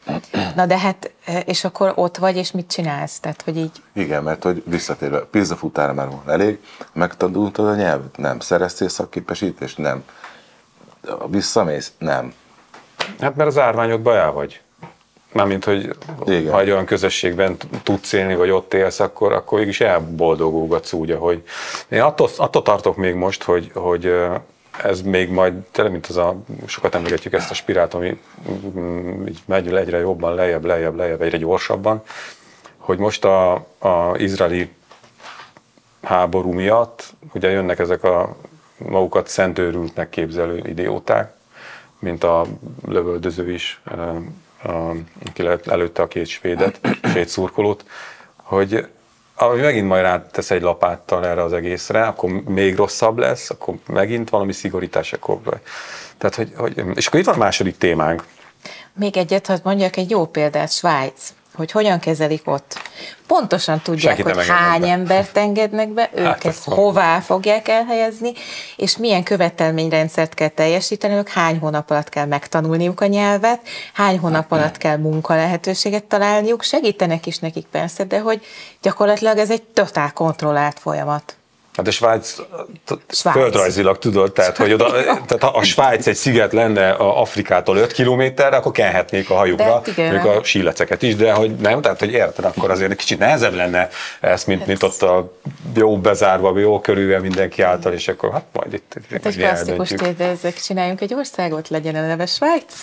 [0.56, 1.12] Na de hát,
[1.46, 3.20] és akkor ott vagy, és mit csinálsz?
[3.20, 6.60] Tehát, hogy így Igen, mert hogy visszatérve, pizzafutára már van elég,
[6.94, 8.18] megtanultad a nyelvet?
[8.18, 8.40] Nem.
[8.40, 9.78] Szereztél szakképesítést?
[9.78, 10.04] Nem.
[11.28, 11.92] Visszamész?
[11.98, 12.34] Nem.
[13.20, 14.62] Hát mert az árványodban el vagy.
[15.32, 16.52] Mármint, hogy Igen.
[16.52, 21.44] ha egy olyan közösségben tudsz élni, vagy ott élsz, akkor, akkor mégis elboldogulgatsz úgy, ahogy...
[21.90, 24.14] Én attól, attól tartok még most, hogy, hogy
[24.84, 28.20] ez még majd, tényleg, mint az a, sokat emlegetjük ezt a spirált, ami
[28.78, 32.04] mm, így megy egyre jobban, lejjebb, lejjebb, lejjebb, egyre gyorsabban,
[32.78, 34.70] hogy most a, a izraeli
[36.02, 38.36] háború miatt, ugye jönnek ezek a
[38.78, 41.34] magukat szentőrültnek képzelő idióták,
[42.00, 42.46] mint a
[42.86, 43.82] lövöldöző is,
[44.64, 46.80] aki le- előtte a két svédet,
[47.12, 47.86] svéd szurkolót,
[48.36, 48.86] hogy
[49.36, 54.30] ami megint majd rátesz egy lapáttal erre az egészre, akkor még rosszabb lesz, akkor megint
[54.30, 55.40] valami szigorítás, akkor...
[56.18, 58.26] Tehát, hogy, hogy, és akkor itt van a második témánk.
[58.94, 62.82] Még egyet, ha mondjak egy jó példát, Svájc, hogy hogyan kezelik ott.
[63.28, 64.88] Pontosan tudják, Senkit nem hogy hány be.
[64.88, 66.76] embert engednek be, őket van.
[66.76, 68.32] hová fogják elhelyezni,
[68.76, 73.60] és milyen követelményrendszert kell teljesíteniük, hány hónap alatt kell megtanulniuk a nyelvet,
[73.94, 78.46] hány hónap alatt kell munkalehetőséget találniuk, segítenek is nekik persze, de hogy
[78.82, 81.36] gyakorlatilag ez egy totál kontrollált folyamat.
[81.76, 82.36] Hát a Svájc,
[83.10, 83.38] Svájc.
[83.38, 87.92] földrajzilag tudod, tehát, hogy oda, tehát ha a Svájc egy sziget lenne a Afrikától 5
[87.92, 92.46] kilométerre, akkor kenhetnék a hajukra, mondjuk a síleceket is, de hogy nem, tehát hogy érted,
[92.46, 95.32] akkor azért egy kicsit nehezebb lenne ez, mint, mint ott a
[95.76, 100.56] jó bezárva, jó körülvel mindenki által, és akkor hát majd itt, Hát egy klasszikus térdezek
[100.56, 102.74] csináljunk egy országot, legyen a neve Svájc.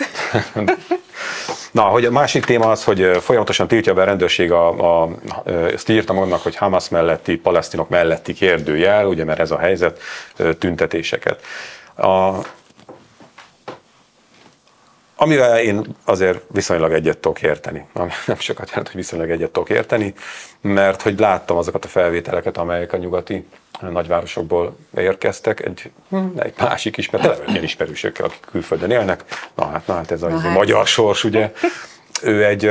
[1.70, 5.08] Na, hogy a másik téma az, hogy folyamatosan tiltja be a rendőrség a, a
[5.44, 8.32] ö, ezt írtam annak, hogy Hamas melletti, palesztinok melletti
[8.78, 10.00] kérdőjel, ugye, mert ez a helyzet,
[10.58, 11.42] tüntetéseket.
[11.96, 12.34] A,
[15.16, 17.86] amivel én azért viszonylag egyet tudok érteni.
[18.26, 20.14] Nem sokat jelent, hogy viszonylag egyet tudok érteni,
[20.60, 23.46] mert hogy láttam azokat a felvételeket, amelyek a nyugati
[23.80, 29.24] nagyvárosokból érkeztek, egy, hm, egy másik is, mert tele ilyen ismerősökkel, akik külföldön élnek.
[29.54, 30.54] Na hát, na hát ez a, Na a hát.
[30.54, 31.52] magyar sors, ugye.
[32.22, 32.70] Ő egy,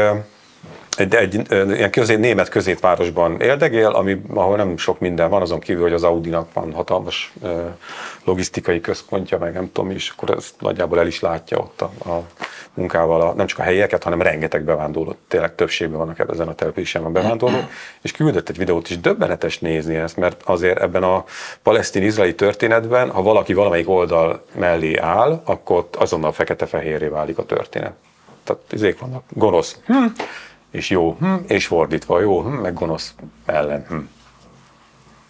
[0.97, 5.81] egy, egy ilyen közé, német középvárosban éldegél, ami, ahol nem sok minden van, azon kívül,
[5.81, 7.61] hogy az Audinak van hatalmas ö,
[8.23, 12.23] logisztikai központja, meg nem tudom is, akkor ezt nagyjából el is látja ott a, a
[12.73, 17.01] munkával, a, nem csak a helyeket, hanem rengeteg bevándorló, tényleg többségben vannak ezen a településen
[17.01, 17.59] van bevándorló,
[18.01, 21.23] és küldött egy videót is, döbbenetes nézni ezt, mert azért ebben a
[21.63, 27.93] palesztin-izraeli történetben, ha valaki valamelyik oldal mellé áll, akkor azonnal fekete-fehérré válik a történet.
[28.43, 30.05] Tehát izék vannak, gonosz, hm,
[30.71, 33.85] és jó, hm, és fordítva, jó, hm, meg gonosz ellen.
[33.87, 33.97] Hm.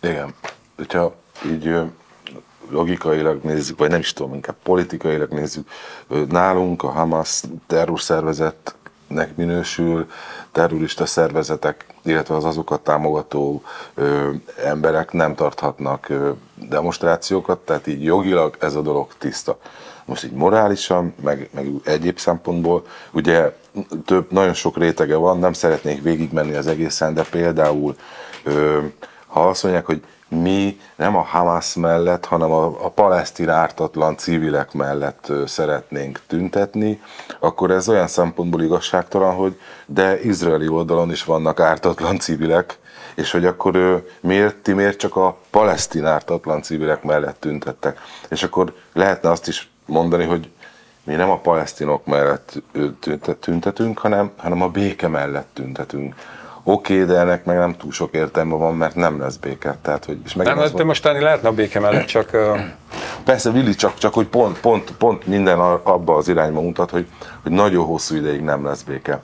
[0.02, 0.34] Igen.
[0.76, 1.76] Hogyha így
[2.70, 5.70] logikailag nézzük, vagy nem is tudom, inkább politikailag nézzük,
[6.30, 10.08] nálunk a Hamas terrorszervezetnek minősül,
[10.52, 13.62] terrorista szervezetek, illetve az azokat támogató
[13.94, 14.32] ö,
[14.64, 19.60] emberek nem tarthatnak ö, demonstrációkat, tehát így jogilag ez a dolog tiszta.
[20.08, 23.52] Most így morálisan, meg, meg egyéb szempontból, ugye
[24.06, 27.96] több, nagyon sok rétege van, nem szeretnék végigmenni az egészen, de például
[28.44, 28.80] ö,
[29.28, 34.74] ha azt mondják, hogy mi nem a Hamas mellett, hanem a, a palesztin ártatlan civilek
[34.74, 37.02] mellett szeretnénk tüntetni,
[37.40, 42.80] akkor ez olyan szempontból igazságtalan, hogy de izraeli oldalon is vannak ártatlan civilek,
[43.16, 48.00] és hogy akkor ö, miért, ti miért csak a palesztin ártatlan civilek mellett tüntettek.
[48.30, 50.50] És akkor lehetne azt is mondani, hogy
[51.04, 52.62] mi nem a palesztinok mellett
[53.40, 56.16] tüntetünk, hanem, hanem a béke mellett tüntetünk.
[56.64, 59.78] Oké, okay, de ennek meg nem túl sok értelme van, mert nem lesz béke.
[59.82, 62.38] Tehát, hogy, és Nem, de van- most tenni lehetne a béke mellett, csak
[63.24, 67.08] Persze, Willi, csak, csak hogy pont, pont, pont minden abba az irányba mutat, hogy,
[67.44, 69.22] hogy nagyon hosszú ideig nem lesz béke.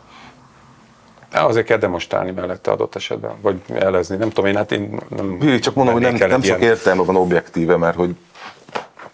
[1.32, 5.38] azért kell demonstrálni mellette adott esetben, vagy elezni, nem tudom én, hát én nem...
[5.42, 8.16] Willi, csak mondom, hogy nem, nem sok értelme van objektíve, mert hogy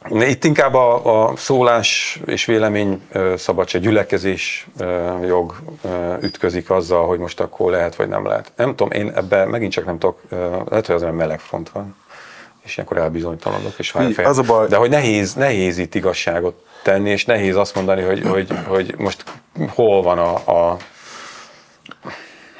[0.07, 3.01] Itt inkább a, a szólás és vélemény
[3.35, 4.67] szabadság, gyülekezés
[5.27, 5.55] jog
[6.21, 8.51] ütközik azzal, hogy most akkor lehet vagy nem lehet.
[8.55, 10.19] Nem tudom, én ebben megint csak nem tudok,
[10.69, 11.95] lehet, hogy az olyan meleg front van,
[12.63, 14.13] és ilyenkor elbizonytalanodok, és fáj.
[14.23, 18.21] Az a baj- De hogy nehéz, nehéz itt igazságot tenni, és nehéz azt mondani, hogy,
[18.21, 19.23] hogy, hogy most
[19.73, 20.77] hol van a, a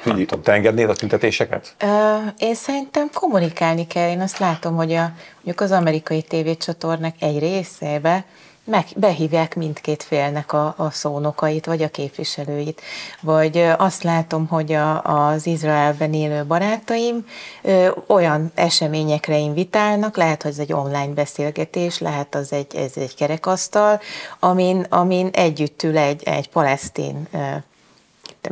[0.04, 1.74] nem tudom, te engednéd a tüntetéseket?
[1.78, 4.08] Ö, Én szerintem kommunikálni kell.
[4.10, 8.24] Én azt látom, hogy a, mondjuk az amerikai tévécsatornák egy részébe
[8.64, 12.80] meg, behívják mindkét félnek a, a szónokait, vagy a képviselőit.
[13.20, 17.26] Vagy azt látom, hogy a, az Izraelben élő barátaim
[17.62, 23.14] ö, olyan eseményekre invitálnak, lehet, hogy ez egy online beszélgetés, lehet az egy, ez egy
[23.14, 24.00] kerekasztal,
[24.38, 27.38] amin, amin együtt ül egy, egy palesztin ö,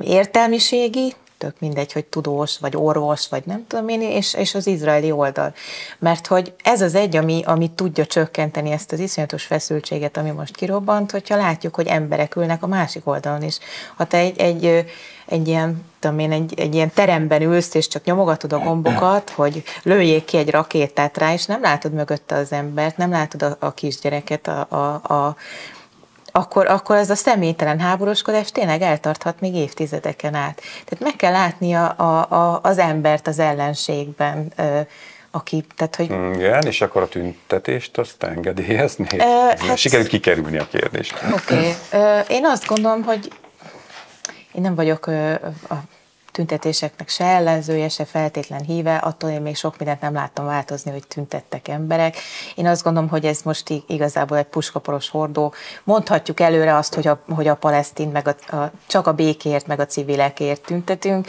[0.01, 5.11] értelmiségi, tök mindegy, hogy tudós, vagy orvos, vagy nem tudom én, és, és az izraeli
[5.11, 5.55] oldal.
[5.99, 10.57] Mert hogy ez az egy, ami, ami tudja csökkenteni ezt az iszonyatos feszültséget, ami most
[10.57, 13.59] kirobbant, hogyha látjuk, hogy emberek ülnek a másik oldalon is.
[13.97, 14.85] Ha te egy, egy,
[15.27, 19.63] egy ilyen, tudom én, egy, egy ilyen teremben ülsz, és csak nyomogatod a gombokat, hogy
[19.83, 23.73] lőjék ki egy rakétát rá, és nem látod mögötte az embert, nem látod a, a
[23.73, 25.37] kisgyereket, a, a, a
[26.33, 30.61] akkor, akkor ez a személytelen háborúskodás tényleg eltarthat még évtizedeken át.
[30.85, 34.81] Tehát meg kell látni a, a, az embert az ellenségben, ö,
[35.31, 39.15] aki, tehát hogy Igen, és akkor a tüntetést azt engedélyeznéd?
[39.15, 41.15] Ö, hát- Sikerült kikerülni a kérdést.
[41.33, 42.23] Oké, okay.
[42.29, 43.33] én azt gondolom, hogy
[44.53, 45.33] én nem vagyok ö,
[45.69, 45.75] a
[46.33, 51.07] tüntetéseknek se ellenzője, se feltétlen híve, attól én még sok mindent nem láttam változni, hogy
[51.07, 52.17] tüntettek emberek.
[52.55, 55.53] Én azt gondolom, hogy ez most ig- igazából egy puskaporos hordó.
[55.85, 59.81] Mondhatjuk előre azt, hogy a, hogy a palesztin, meg a, a, csak a békért, meg
[59.81, 61.27] a civilekért tüntetünk.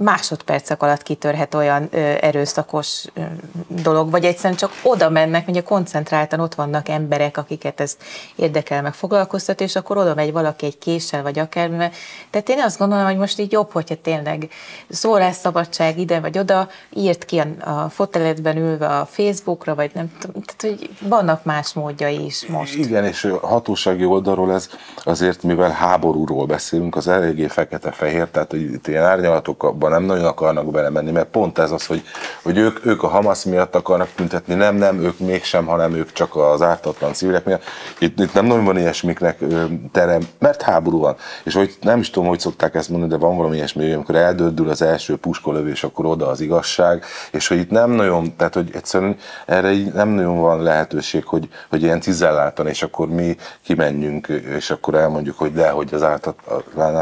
[0.00, 3.20] Másodpercek alatt kitörhet olyan ö, erőszakos ö,
[3.68, 7.96] dolog, vagy egyszerűen csak oda mennek, ugye koncentráltan ott vannak emberek, akiket ez
[8.36, 11.90] érdekel, meg foglalkoztat, és akkor oda megy valaki egy késsel, vagy akármivel.
[12.30, 14.48] Tehát én azt gondolom, hogy most így jobb, hogyha tényleg
[14.88, 20.42] szólásszabadság ide vagy oda, írt ki a, a foteledben ülve a Facebookra, vagy nem tudom,
[20.42, 22.74] tehát hogy vannak más módjai is most.
[22.74, 24.68] Igen, és a hatósági oldalról ez
[25.04, 29.04] azért, mivel háborúról beszélünk, az eléggé fekete-fehér, tehát hogy itt ilyen
[29.88, 32.02] árnyalatokban nem nagyon akarnak belemenni, mert pont ez az, hogy,
[32.42, 36.36] hogy ők, ők a Hamas miatt akarnak tüntetni, nem, nem, ők mégsem, hanem ők csak
[36.36, 37.62] az ártatlan civilek miatt.
[37.98, 39.38] Itt, itt nem nagyon van ilyesmiknek
[39.92, 41.16] terem, mert háború van.
[41.44, 44.68] És hogy nem is tudom, hogy szokták ezt mondani, de van valami ilyesmi, amikor eldördül
[44.68, 49.16] az első puskolövés, akkor oda az igazság, és hogy itt nem nagyon, tehát hogy egyszerűen
[49.46, 54.70] erre így nem nagyon van lehetőség, hogy, hogy ilyen cizelláltan, és akkor mi kimenjünk, és
[54.70, 56.06] akkor elmondjuk, hogy de, hogy az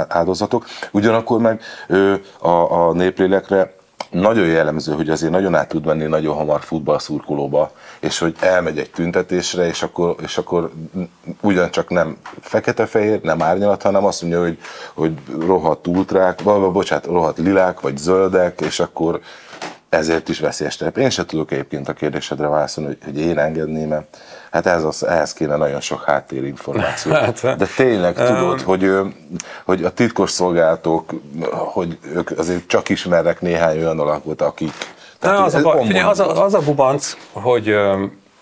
[0.09, 0.66] áldozatok.
[0.92, 3.75] Ugyanakkor meg ö, a, a néplélekre
[4.11, 8.91] nagyon jellemző, hogy azért nagyon át tud menni nagyon hamar futballszurkolóba, és hogy elmegy egy
[8.91, 10.71] tüntetésre, és akkor, és akkor
[11.41, 14.59] ugyancsak nem fekete-fehér, nem árnyalat, hanem azt mondja, hogy,
[14.95, 19.21] hogy rohadt ultrák, vagy bocsánat, rohadt lilák, vagy zöldek, és akkor
[19.89, 20.97] ezért is veszélyes terep.
[20.97, 24.07] Én sem tudok egyébként a kérdésedre válaszolni, hogy, hogy én engedném -e.
[24.51, 27.13] Hát ez az, ehhez kéne nagyon sok háttérinformáció.
[27.27, 28.93] Hát, De tényleg tudod, hogy,
[29.65, 31.13] hogy a titkos szolgálatok,
[31.51, 34.73] hogy ők azért csak ismernek néhány olyan alakot, akik...
[35.21, 37.77] Na, az, a figyelj, az, a, az a bubanc, hogy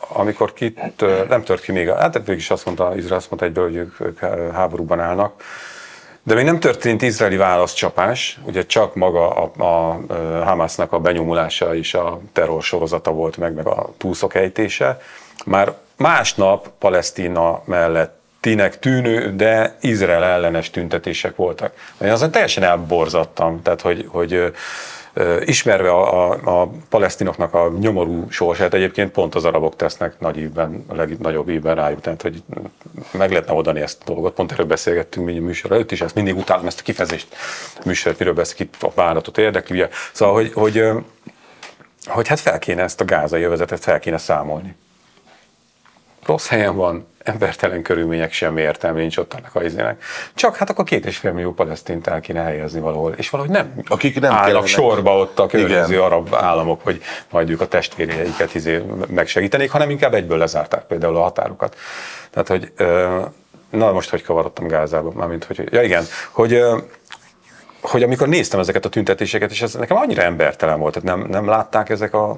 [0.08, 0.80] amikor kit,
[1.28, 4.00] nem tört ki még, hát végül is azt mondta, Izrael azt mondta egyből, hogy ők,
[4.00, 4.18] ők
[4.54, 5.42] háborúban állnak,
[6.26, 11.74] de még nem történt izraeli válaszcsapás, ugye csak maga a, a, a Hamasnak a benyomulása
[11.74, 15.00] és a terror sorozata volt meg, meg a túlszok ejtése.
[15.44, 21.72] Már másnap Palesztina mellett tinek tűnő, de Izrael ellenes tüntetések voltak.
[22.00, 24.52] Én azon teljesen elborzattam, tehát hogy, hogy
[25.44, 30.84] ismerve a, a, a palesztinoknak a nyomorú sorsát, egyébként pont az arabok tesznek nagy ívben,
[30.88, 32.42] a legnagyobb ívben rájuk, tehát hogy
[33.10, 34.34] meg lehetne oldani ezt a dolgot.
[34.34, 37.36] Pont erről beszélgettünk mi műsor előtt is, ezt mindig utálom ezt a kifejezést,
[37.84, 39.76] műsor, miről beszél, ki a vállalatot érdekli.
[39.76, 39.88] Ugye.
[40.12, 40.98] Szóval, hogy, hogy, ö,
[42.04, 44.76] hogy hát fel kéne ezt a gázai övezetet fel kéne számolni
[46.26, 50.02] rossz helyen van, embertelen körülmények, semmi értelme nincs ott annak a izének.
[50.34, 53.72] Csak hát akkor két és fél millió palesztint el kéne helyezni valahol, és valahogy nem,
[53.86, 54.68] Akik nem állnak kellenek.
[54.68, 60.14] sorba ott a környező arab államok, hogy majd ők a testvérjeiket izé megsegítenék, hanem inkább
[60.14, 61.76] egyből lezárták például a határokat.
[62.30, 62.72] Tehát, hogy
[63.70, 66.62] na most, hogy kavarodtam Gázába, mármint, hogy, ja igen, hogy
[67.80, 71.46] hogy amikor néztem ezeket a tüntetéseket, és ez nekem annyira embertelen volt, tehát nem, nem
[71.46, 72.36] látták ezek a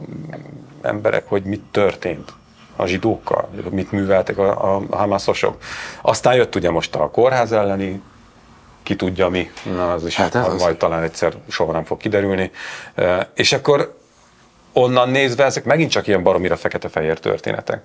[0.82, 2.32] emberek, hogy mit történt
[2.76, 5.56] a zsidókkal, mit műveltek a, a Hamasosok.
[6.00, 8.02] Aztán jött ugye most a kórház elleni,
[8.82, 10.60] ki tudja mi, na az is Hát ez az.
[10.62, 12.50] majd talán egyszer soha nem fog kiderülni.
[13.34, 13.98] És akkor
[14.72, 17.82] onnan nézve ezek megint csak ilyen baromira fekete-fehér történetek.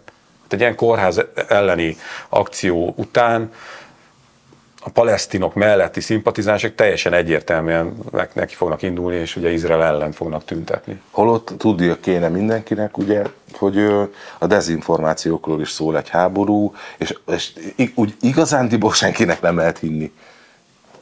[0.47, 1.97] egy ilyen kórház elleni
[2.30, 3.51] akció után
[4.84, 7.98] a palesztinok melletti szimpatizánsok teljesen egyértelműen
[8.34, 11.02] neki fognak indulni, és ugye Izrael ellen fognak tüntetni.
[11.12, 13.78] Holott tudnia kéne mindenkinek, ugye, hogy
[14.39, 17.54] a dezinformációkról is szól egy háború, és, és
[17.96, 20.12] úgy igazándiból senkinek nem lehet hinni.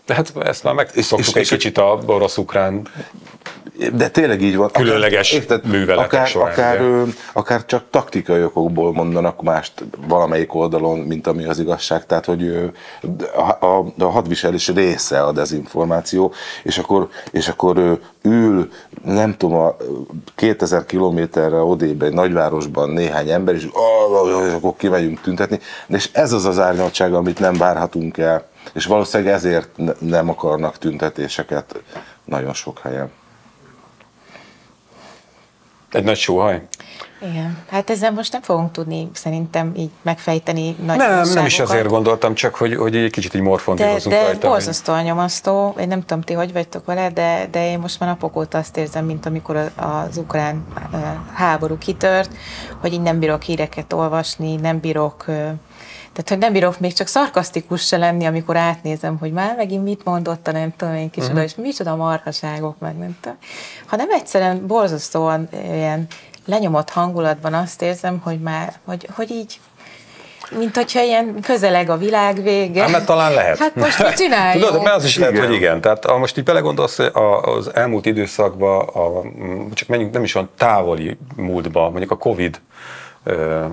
[0.06, 2.88] De hát ezt már megszoktuk egy kicsit a orosz-ukrán
[3.94, 4.72] De tényleg így van.
[4.72, 9.74] Különleges műveletek akár, során, akár, ö, akár csak taktikai okokból mondanak mást
[10.08, 12.06] valamelyik oldalon, mint ami az igazság.
[12.06, 12.66] Tehát, hogy ö,
[13.36, 18.70] a, a, a hadviselés része a dezinformáció, és akkor, és akkor ö, ül,
[19.04, 19.76] nem tudom, a
[20.36, 25.60] 2000 kilométerre odébb egy nagyvárosban néhány ember, és, "Ah, és akkor kimegyünk tüntetni.
[25.88, 28.48] És ez az az árnyaltság, amit nem várhatunk el.
[28.74, 31.82] És valószínűleg ezért ne- nem akarnak tüntetéseket
[32.26, 33.12] nagyon sok helyen.
[35.92, 36.62] Egy nagy sóhaj?
[37.22, 37.58] Igen.
[37.70, 42.34] Hát ezzel most nem fogunk tudni szerintem így megfejteni nagy Nem, nem is azért gondoltam,
[42.34, 44.40] csak hogy, hogy egy kicsit így De, morfondírozunk de rajta.
[44.40, 48.10] hogy- borzasztóan nyomasztó, én nem tudom, ti hogy vagytok vele, de, de én most már
[48.10, 50.66] napok óta azt érzem, mint amikor az ukrán
[51.34, 52.32] háború kitört,
[52.82, 55.26] hogy így nem bírok híreket olvasni, nem bírok,
[56.14, 60.04] tehát hogy nem bírok még csak szarkasztikus se lenni, amikor átnézem, hogy már megint mit
[60.04, 61.42] mondott a nem tudom én kicsoda, Mhm.
[61.44, 63.38] és micsoda marhaságok, meg nem tudom.
[63.86, 66.08] Hanem egyszerűen borzasztóan ilyen
[66.46, 69.60] lenyomott hangulatban azt érzem, hogy már, hogy, hogy így
[70.58, 72.82] mint hogyha ilyen közeleg a világ vége.
[72.82, 73.58] Hát, mert talán lehet.
[73.58, 74.66] Hát most mit csináljunk?
[74.66, 75.82] Tudod, mert az is lehet, hogy igen.
[75.82, 79.22] Tehát ha most így belegondolsz a- az elmúlt időszakban, a,
[79.74, 82.62] csak menjünk nem is olyan távoli múltba, mondjuk a Covid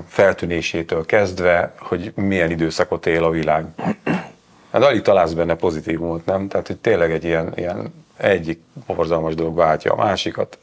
[0.09, 3.67] feltűnésétől kezdve, hogy milyen időszakot él a világ.
[4.73, 6.49] Hát alig találsz benne pozitívumot, nem?
[6.49, 10.59] Tehát, hogy tényleg egy ilyen, ilyen egyik borzalmas dolog váltja a másikat,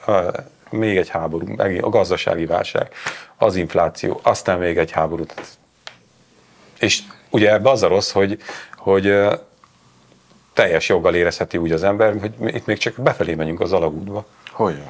[0.69, 1.45] még egy háború,
[1.81, 2.89] a gazdasági válság,
[3.37, 5.23] az infláció, aztán még egy háború.
[6.79, 8.37] És ugye ebbe az a rossz, hogy,
[8.77, 9.13] hogy
[10.53, 14.25] teljes joggal érezheti úgy az ember, hogy itt még csak befelé megyünk az alagútba.
[14.51, 14.81] Hogy?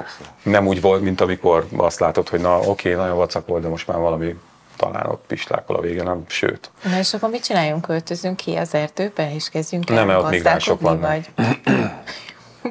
[0.00, 0.18] Persze.
[0.42, 3.86] Nem úgy volt, mint amikor azt látod, hogy na oké, nagyon vacak volt, de most
[3.86, 4.36] már valami
[4.76, 6.70] talán ott pislákol a vége, nem, sőt.
[6.82, 7.82] Na és akkor mit csináljunk?
[7.86, 11.00] Költözünk ki az erdőbe, és kezdjünk el Nem, mert ott migránsok vannak.
[11.00, 11.28] Vagy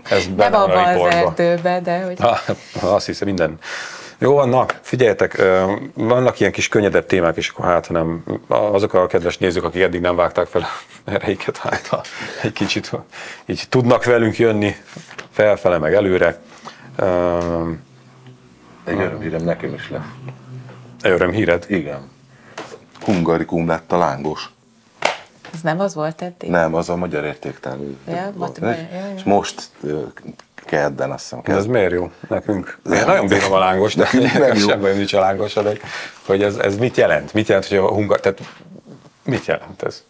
[0.10, 1.12] Ez nem abban a az riportban.
[1.12, 2.20] erdőbe, de hogy...
[2.20, 2.40] Ha,
[2.80, 3.60] azt hiszem, minden.
[4.18, 5.42] Jó van, na, figyeljetek,
[5.94, 10.02] vannak ilyen kis könnyedebb témák, és akkor hát, nem, azok a kedves nézők, akik eddig
[10.02, 10.66] nem vágták fel
[11.06, 12.02] erejéket, hát ha
[12.44, 12.92] egy kicsit
[13.46, 14.76] így tudnak velünk jönni,
[15.32, 16.40] felfele meg előre.
[18.84, 20.02] Egy örömhírem nekem is lesz.
[21.04, 21.66] Örömhíred?
[21.68, 22.10] Igen.
[23.02, 24.50] Hungarikum lett a lángos.
[25.54, 26.50] Ez nem az volt eddig?
[26.50, 27.98] Nem, az a magyar értéktárú.
[28.08, 28.58] Ja, volt.
[28.58, 29.14] És, ja, ja.
[29.16, 29.70] és most
[30.56, 31.40] kedden, azt hiszem.
[31.44, 31.72] De ez kedden.
[31.72, 32.78] miért jó nekünk?
[32.94, 34.68] Én nagyon bírom a lángos, de Nem jó.
[34.68, 35.78] sem bajom nincs a lángos, de
[36.26, 37.34] hogy ez, ez mit jelent?
[37.34, 38.20] Mit jelent, hogy a hungar...
[38.20, 38.42] Tehát
[39.24, 40.04] mit jelent ez?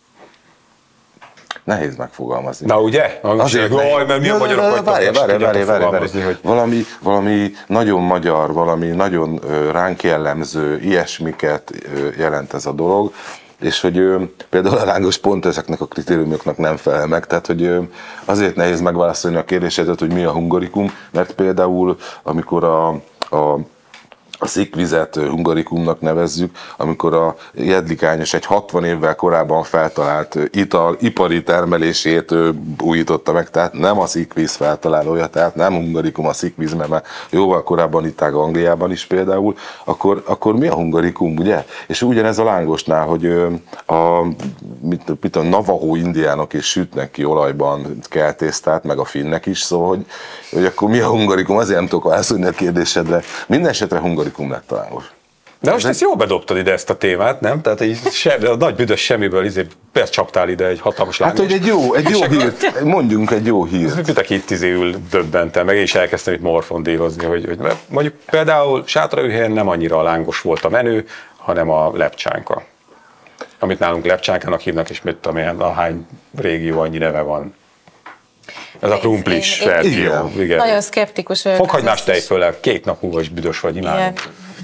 [1.66, 2.66] Nehéz megfogalmazni.
[2.66, 3.20] Na ugye?
[3.22, 6.22] Azért, Jaj, mert mi a magyarok vagytok, Várj, várj, várj, várj, várj.
[6.22, 9.40] hogy Valami, valami nagyon magyar, valami nagyon
[9.72, 11.72] ránk jellemző, ilyesmiket
[12.18, 13.14] jelent ez a dolog,
[13.62, 17.64] és hogy ö, például a lángos pont ezeknek a kritériumoknak nem felel meg, tehát hogy
[17.64, 17.80] ö,
[18.26, 22.88] azért nehéz megválaszolni a kérdésedet, hogy mi a hungarikum, mert például amikor a,
[23.38, 23.58] a
[24.40, 32.34] a szikvizet hungarikumnak nevezzük, amikor a jedlikányos egy 60 évvel korábban feltalált ital, ipari termelését
[32.84, 38.06] újította meg, tehát nem a szikvíz feltalálója, tehát nem hungarikum a szikvíz, mert jóval korábban
[38.06, 41.66] itták Angliában is például, akkor, akkor mi a hungarikum, ugye?
[41.88, 43.26] És ugyanez a lángosnál, hogy
[43.86, 44.22] a
[44.82, 49.88] mit, mit tudom, Navajo indiánok is sütnek ki olajban keltésztát, meg a finnek is, szóval,
[49.88, 50.06] hogy,
[50.52, 53.22] hogy akkor mi a hungarikum, azért nem tudok válaszolni a kérdésedre.
[53.48, 55.14] Minden esetre hungarikum lett a lángos.
[55.60, 57.62] De most ezt jól bedobtad ide ezt a témát, nem?
[57.62, 61.54] Tehát egy se, a nagy büdös semmiből izé becsaptál ide egy hatalmas Hát, lángos.
[61.54, 64.08] hogy egy jó, egy jó hírt, mondjunk egy jó hírt.
[64.08, 67.58] Mit itt izé ül döbbentem, meg én is elkezdtem itt morfondírozni, hogy, hogy
[67.90, 71.08] mondjuk például Sátraühelyen nem annyira a lángos volt a menő,
[71.38, 72.64] hanem a lepcsánka.
[73.60, 76.08] Amit nálunk lepcsánkának hívnak, és mit tudom én, a hány
[76.38, 77.54] régió annyi neve van.
[78.80, 79.92] Ez a krumplis verzió.
[80.04, 80.32] Igen.
[80.42, 80.58] Igen.
[80.58, 81.58] Nagyon szkeptikus vagyok.
[81.58, 84.14] Fokhagymás Ez- tejföle, két nap múlva is büdös vagy, imádom.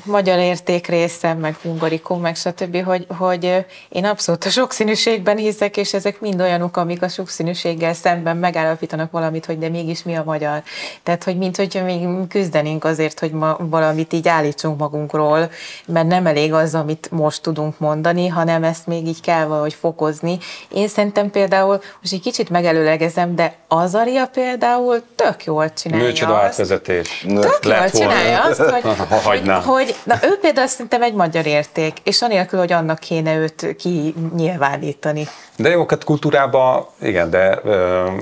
[0.03, 5.93] Magyar érték része, meg hungarikum, meg stb., hogy, hogy én abszolút a sokszínűségben hiszek, és
[5.93, 10.63] ezek mind olyanok, amik a sokszínűséggel szemben megállapítanak valamit, hogy de mégis mi a magyar.
[11.04, 15.52] Tehát, hogy mint hogyha még küzdenénk azért, hogy ma valamit így állítsunk magunkról,
[15.85, 20.37] mert nem elég az, amit most tudunk mondani, hanem ezt még így kell valahogy fokozni.
[20.73, 26.43] Én szerintem például, most egy kicsit megelőlegezem, de Azaria például tök jól csinálja Műcsoda azt,
[26.43, 27.25] átvezetés.
[27.27, 27.89] Tök jól volna.
[27.89, 28.81] csinálja azt, hogy,
[29.12, 33.00] Ha hogy, hogy hogy na, ő például szerintem egy magyar érték, és anélkül, hogy annak
[33.00, 35.27] kéne őt kinyilvánítani.
[35.58, 37.62] De jó, hát kultúrában, igen, de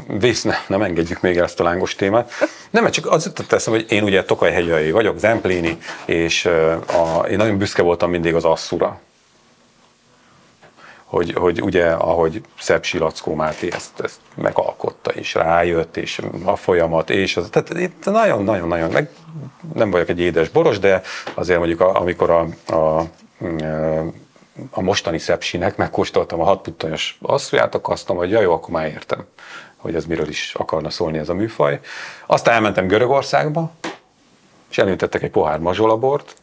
[0.07, 2.31] vész, ne, nem engedjük még el ezt a lángos témát.
[2.69, 6.45] Nem, mert csak az teszem, hogy én ugye Tokaj hegyai vagyok, Zempléni, és
[6.85, 8.99] a, én nagyon büszke voltam mindig az asszura
[11.09, 17.09] hogy, hogy ugye, ahogy Szebb Silackó Máté ezt, ezt megalkotta, és rájött, és a folyamat,
[17.09, 19.07] és az, tehát itt nagyon-nagyon-nagyon,
[19.73, 21.01] nem vagyok egy édes boros, de
[21.33, 22.99] azért mondjuk amikor a, a,
[24.71, 28.87] a mostani szepsinek megkóstoltam a hatputtonyos asszonyát, akkor azt mondom, hogy ja, jó, akkor már
[28.87, 29.25] értem,
[29.77, 31.79] hogy ez miről is akarna szólni ez a műfaj.
[32.25, 33.71] Aztán elmentem Görögországba,
[34.69, 36.35] és elöntettek egy pohár mazsolabort,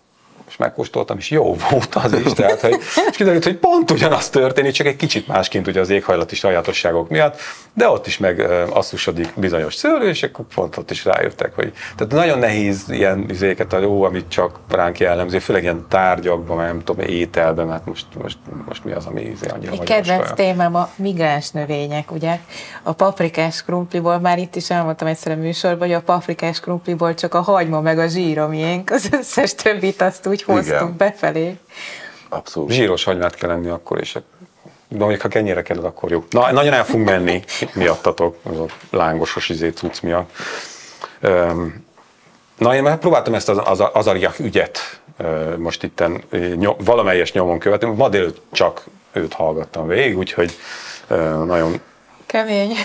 [0.48, 2.78] és megkóstoltam, és jó volt az is, tehát, hogy,
[3.10, 7.40] és kiderült, hogy pont ugyanaz történik, csak egy kicsit másként ugye az éghajlati sajátosságok miatt,
[7.74, 8.40] de ott is meg
[8.70, 13.72] asszusodik bizonyos szőlő, és akkor pont ott is rájöttek, hogy tehát nagyon nehéz ilyen izéket,
[13.72, 18.38] a jó, amit csak ránk jellemző, főleg ilyen tárgyakban, nem tudom, ételben, mert most, most,
[18.66, 22.38] most mi az, ami izé annyira Egy kedvenc témám a migráns növények, ugye?
[22.82, 27.34] A paprikás krumpliból, már itt is elmondtam egyszer a műsorban, hogy a paprikás krumpliból csak
[27.34, 30.96] a hagyma meg a zsír, miénk, az összes többit azt úgy hoztuk Igen.
[30.96, 31.56] befelé.
[32.28, 32.70] Abszolút.
[32.70, 34.18] Zsíros hagymát kell lenni akkor, és
[34.88, 36.24] de mondjuk, ha kenyére kell, akkor jó.
[36.30, 40.30] Na, nagyon el fogunk menni miattatok, az a lángosos izé cucc miatt.
[42.58, 45.00] Na, én már próbáltam ezt az, az, az ariak ügyet
[45.56, 46.22] most itten
[46.54, 47.94] nyom, valamelyes nyomon követni.
[47.94, 50.56] Ma délőtt csak őt hallgattam végig, úgyhogy
[51.46, 51.80] nagyon...
[52.26, 52.76] Kemény.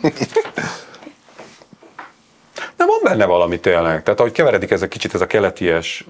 [2.76, 4.02] De van benne valami tényleg.
[4.02, 6.04] Tehát ahogy keveredik ez a kicsit ez a keleties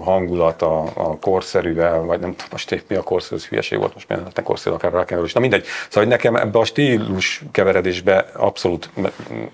[0.00, 4.08] hangulat a, a korszerűvel, vagy nem most épp mi a korszerű, ez hülyeség volt, most
[4.08, 5.32] miért ne korszerű akár rákenről is.
[5.32, 5.66] Na mindegy.
[5.88, 8.90] Szóval nekem ebbe a stílus keveredésbe abszolút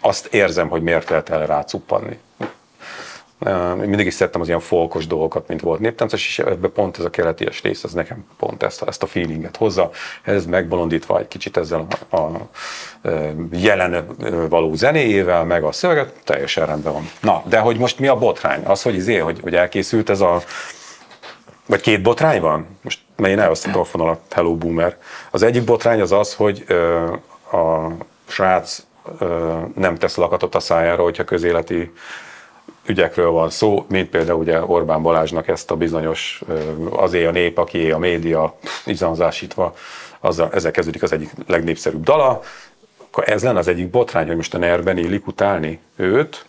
[0.01, 2.19] azt érzem, hogy miért lehet el rácuppanni.
[3.47, 7.05] Én mindig is szerettem az ilyen folkos dolgokat, mint volt néptáncos, és ebben pont ez
[7.05, 9.91] a keleties rész, ez nekem pont ezt ezt a feelinget hozza.
[10.23, 12.49] Ez megbolondítva egy kicsit ezzel a, a,
[13.53, 14.07] jelen
[14.49, 17.11] való zenéjével, meg a szöveget, teljesen rendben van.
[17.21, 18.65] Na, de hogy most mi a botrány?
[18.65, 20.43] Az, hogy izé, hogy, hogy elkészült ez a
[21.67, 22.67] vagy két botrány van?
[22.83, 24.97] Most mert én elhoztam a fonalat, Hello Boomer.
[25.31, 27.13] Az egyik botrány az az, hogy ö,
[27.53, 27.91] a
[28.27, 28.85] srác
[29.19, 31.93] ö, nem tesz lakatot a szájára, hogyha közéleti
[32.87, 36.43] ügyekről van szó, mint például ugye Orbán Balázsnak ezt a bizonyos
[36.91, 39.75] azé a nép, aki a média izanzásítva,
[40.21, 42.43] azzal, ezzel kezdődik az egyik legnépszerűbb dala,
[43.07, 46.47] akkor ez lenne az egyik botrány, hogy most a nerben illik utálni őt,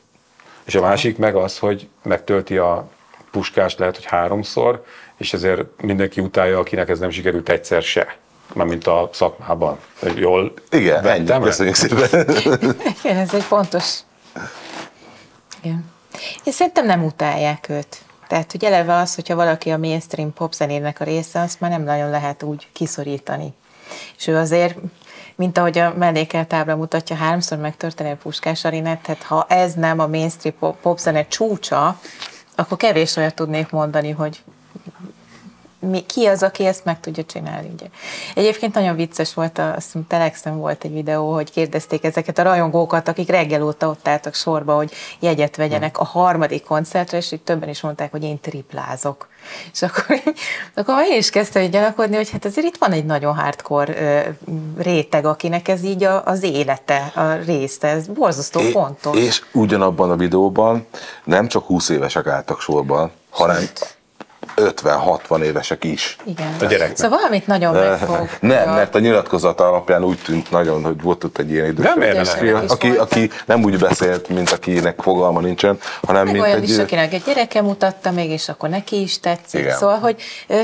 [0.63, 2.89] és a másik meg az, hogy megtölti a
[3.31, 4.83] puskást lehet, hogy háromszor,
[5.17, 8.17] és ezért mindenki utálja, akinek ez nem sikerült egyszer se.
[8.53, 9.77] Mármint a szakmában.
[10.15, 11.43] Jól Igen, ennyi.
[11.43, 12.27] Köszönjük szépen.
[13.03, 13.99] Igen, ez egy pontos.
[15.61, 15.95] Igen.
[16.43, 17.97] Én szerintem nem utálják őt.
[18.27, 22.09] Tehát, hogy eleve az, hogyha valaki a mainstream popzenének a része, azt már nem nagyon
[22.09, 23.53] lehet úgy kiszorítani.
[24.17, 24.75] És ő azért,
[25.35, 30.07] mint ahogy a mellékel tábla mutatja, háromszor megtörténő Puskás Arinát, tehát ha ez nem a
[30.07, 31.99] mainstream popzene csúcsa,
[32.55, 34.43] akkor kevés olyat tudnék mondani, hogy
[35.89, 37.69] mi, ki az, aki ezt meg tudja csinálni.
[37.73, 37.85] Ugye.
[38.35, 42.43] Egyébként nagyon vicces volt, a, azt hiszem Telexen volt egy videó, hogy kérdezték ezeket a
[42.43, 47.41] rajongókat, akik reggel óta ott álltak sorba, hogy jegyet vegyenek a harmadik koncertre, és így
[47.41, 49.27] többen is mondták, hogy én triplázok.
[49.73, 50.21] És akkor,
[50.75, 54.35] akkor én is kezdtem így gyanakodni, hogy hát azért itt van egy nagyon hardcore
[54.77, 59.17] réteg, akinek ez így a, az élete, a része, ez borzasztó é, fontos.
[59.17, 60.85] És ugyanabban a videóban
[61.23, 63.63] nem csak 20 évesek álltak sorban, hanem
[64.55, 66.17] 50-60 évesek is.
[66.23, 66.55] Igen.
[66.59, 66.97] A gyereknek.
[66.97, 68.29] Szóval valamit nagyon megfog.
[68.39, 71.85] Nem, mert a nyilatkozat alapján úgy tűnt nagyon, hogy volt ott egy ilyen idős.
[71.85, 71.99] Nem,
[72.43, 76.69] nem, aki, aki nem úgy beszélt, mint akinek fogalma nincsen, hanem Meg mint olyan egy...
[76.69, 79.59] is, akinek egy gyereke mutatta még, és akkor neki is tetszik.
[79.59, 79.77] Igen.
[79.77, 80.15] Szóval, hogy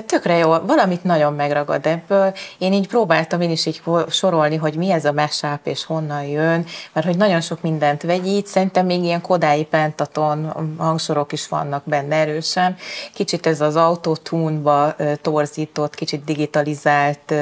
[0.05, 2.33] tökre jó, valamit nagyon megragad ebből.
[2.57, 6.65] Én így próbáltam én is így sorolni, hogy mi ez a mashup, és honnan jön,
[6.93, 12.15] mert hogy nagyon sok mindent vegyít, szerintem még ilyen kodái pentaton hangsorok is vannak benne
[12.15, 12.75] erősen.
[13.13, 17.33] Kicsit ez az autotune-ba torzított, kicsit digitalizált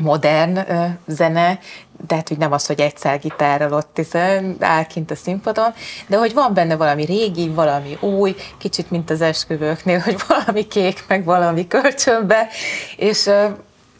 [0.00, 0.58] modern
[1.06, 1.58] zene,
[2.06, 4.16] tehát hogy nem az, hogy egy gitárral ott
[4.60, 5.72] áll kint a színpadon,
[6.06, 11.04] de hogy van benne valami régi, valami új, kicsit mint az esküvőknél, hogy valami kék,
[11.08, 12.48] meg valami kölcsönbe,
[12.96, 13.30] és,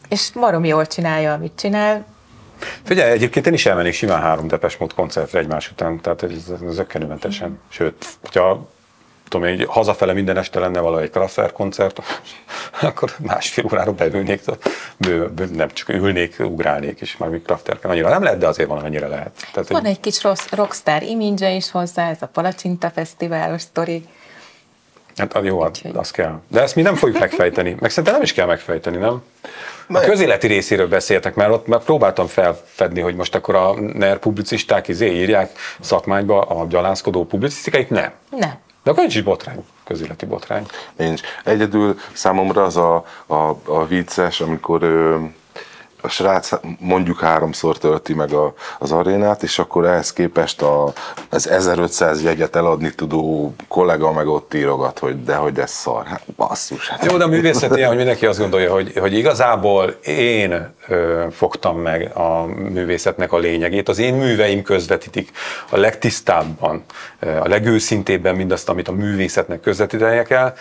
[0.09, 2.05] és marom jól csinálja, amit csinál.
[2.83, 6.31] Figyelj, egyébként én is elmennék simán három Depes Mód koncertre egymás után, tehát ez,
[6.69, 7.59] ez ökkenőmentesen.
[7.69, 8.69] Sőt, hogyha
[9.31, 11.99] tudom én, hazafele minden este lenne valahogy egy Kraftwerk koncert,
[12.81, 14.41] akkor másfél órára beülnék,
[14.97, 18.69] bő, bő, nem csak ülnék, ugrálnék, és már még Kraftwerk annyira nem lehet, de azért
[18.69, 19.47] van, amennyire lehet.
[19.53, 24.03] Tehát, van egy kis rossz, rockstar image is hozzá, ez a Palacsinta Fesztiválos sztori.
[25.15, 26.39] Hát jó, az, az kell.
[26.47, 27.75] De ezt mi nem fogjuk megfejteni.
[27.79, 29.23] Meg szerintem nem is kell megfejteni, nem?
[29.87, 34.87] A közéleti részéről beszéltek, mert ott mert próbáltam felfedni, hogy most akkor a NER publicisták
[34.87, 37.89] izé írják szakmányba a gyalázkodó publicisztikáit.
[37.89, 38.11] Nem.
[38.29, 38.59] Nem.
[38.83, 40.65] De akkor nincs is botrány, közéleti botrány.
[40.95, 41.21] Nincs.
[41.43, 45.17] Egyedül számomra az a, a, a vicces, amikor ö,
[46.01, 46.49] a srác
[46.79, 50.93] mondjuk háromszor tölti meg a, az arénát, és akkor ehhez képest a,
[51.29, 56.05] az 1500 jegyet eladni tudó kollega meg ott írogat, hogy de hogy ez szar.
[56.05, 56.89] Hát basszus.
[56.89, 57.05] Hát.
[57.05, 61.79] Jó, de a művészet ilyen, hogy mindenki azt gondolja, hogy, hogy igazából én ö, fogtam
[61.79, 63.89] meg a művészetnek a lényegét.
[63.89, 65.31] Az én műveim közvetítik
[65.69, 66.83] a legtisztábban,
[67.19, 70.53] a legőszintébben mindazt, amit a művészetnek közvetítenie kell.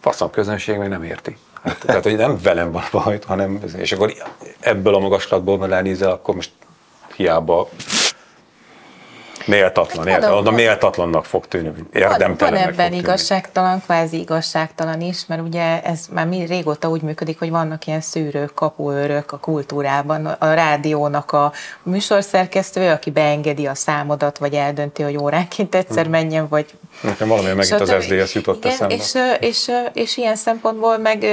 [0.00, 1.36] Faszom közönség meg nem érti.
[1.66, 4.12] Hát, tehát, hogy nem velem van baj, hanem, és akkor
[4.60, 6.50] ebből a magaslatból, mert elnézel, akkor most
[7.16, 7.68] hiába
[9.46, 13.02] méltatlan, Hát mondom, Oda méltatlannak fog tűnni, Van, van érdemtelennek fog ebben tűnni.
[13.02, 18.00] igazságtalan, kvázi igazságtalan is, mert ugye ez már mi régóta úgy működik, hogy vannak ilyen
[18.00, 25.16] szűrők, kapuőrök a kultúrában, a rádiónak a műsorszerkesztője, aki beengedi a számodat, vagy eldönti, hogy
[25.16, 26.66] óránként egyszer menjen, vagy
[27.00, 27.94] Nekem valamilyen megint az.
[28.04, 28.94] SZDSZ jutott Igen, eszembe.
[28.94, 31.26] És, és, ö, és ilyen szempontból meg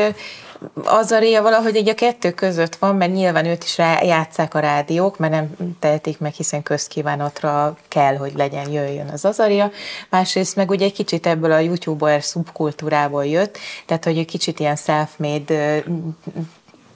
[0.86, 4.54] az a réja valahogy egy a kettő között van, mert nyilván őt is rá, játszák
[4.54, 9.72] a rádiók, mert nem tehetik meg, hiszen közkívánatra kell, hogy legyen, jöjjön az azaria.
[10.10, 14.76] Másrészt meg ugye egy kicsit ebből a youtuber szubkultúrából jött, tehát hogy egy kicsit ilyen
[14.76, 15.84] self-made,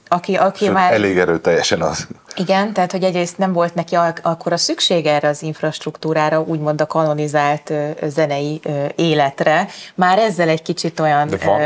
[0.08, 0.92] aki, aki Sőt, már...
[0.92, 2.06] elég erőteljesen az.
[2.36, 6.80] Igen, tehát hogy egyrészt nem volt neki ak- akkor a szükség erre az infrastruktúrára, úgymond
[6.80, 8.60] a kanonizált zenei
[8.96, 9.68] életre.
[9.94, 11.28] Már ezzel egy kicsit olyan...
[11.28, 11.60] De van,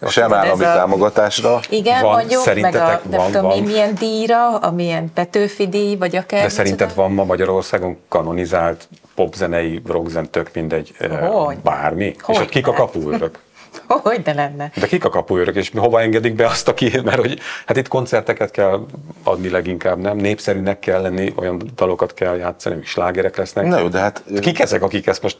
[0.00, 1.60] ö, Sem állami a- támogatásra.
[1.68, 3.58] Igen, Van, mondjuk, meg a szerintetek nem van- tudom van?
[3.62, 6.42] milyen díjra, amilyen Petőfi díj, vagy akár...
[6.42, 10.92] De szerinted van ma Magyarországon kanonizált popzenei, rockzen, tök mindegy,
[11.32, 11.56] Hogy?
[11.56, 12.14] bármi?
[12.20, 13.38] Hogy És ott kik a kapuőrök?
[13.86, 14.70] Hogy de lenne?
[14.80, 18.50] De kik a kapuőrök, és hova engedik be azt, aki, mert hogy hát itt koncerteket
[18.50, 18.86] kell
[19.22, 20.16] adni leginkább, nem?
[20.16, 23.66] Népszerűnek kell lenni, olyan dalokat kell játszani, amik slágerek lesznek.
[23.66, 25.36] Na jó, de hát Kik ezek, akik ezt most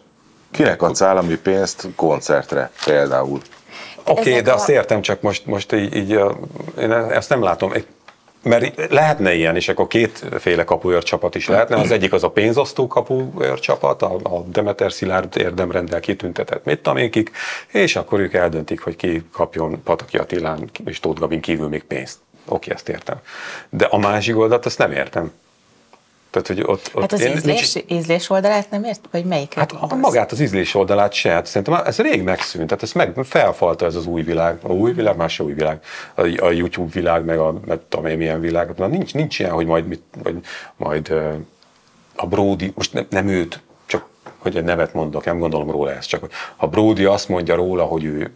[0.50, 3.40] kinek adsz állami pénzt koncertre például?
[4.06, 6.38] Oké, okay, de a- azt értem, csak most, most így, így a-
[6.80, 7.72] én ezt nem látom.
[7.72, 7.86] Egy-
[8.44, 11.76] Mert lehetne ilyen, és akkor kétféle kapuőr csapat is lehetne.
[11.76, 16.98] Az egyik az a pénzosztó kapuőr csapat, a, a Demeter Szilárd érdemrendel kitüntetett mit tudom
[16.98, 17.30] én kik,
[17.72, 22.18] és akkor ők eldöntik, hogy ki kapjon Pataki Attilán és Tóth Gabin kívül még pénzt.
[22.48, 23.16] Oké, ezt értem.
[23.70, 25.32] De a másik oldalt azt nem értem.
[26.34, 29.00] Tehát, hogy ott, ott Hát az én- ízlés, ízlés oldalát nem ért?
[29.10, 30.02] Vagy melyiket Hát a, gondolsz?
[30.02, 33.94] magát az ízlés oldalát se, hát szerintem ez rég megszűnt, tehát ez meg felfalta ez
[33.94, 35.80] az új világ, a új világ, más se új világ,
[36.14, 39.52] a, a YouTube világ, meg a, meg tudom én milyen világ, na nincs, nincs ilyen,
[39.52, 40.36] hogy majd, mit, vagy,
[40.76, 41.14] majd
[42.16, 44.06] a Brody, most nem, nem őt, csak
[44.38, 47.84] hogy egy nevet mondok, nem gondolom róla ezt, csak hogy ha Brody azt mondja róla,
[47.84, 48.32] hogy ő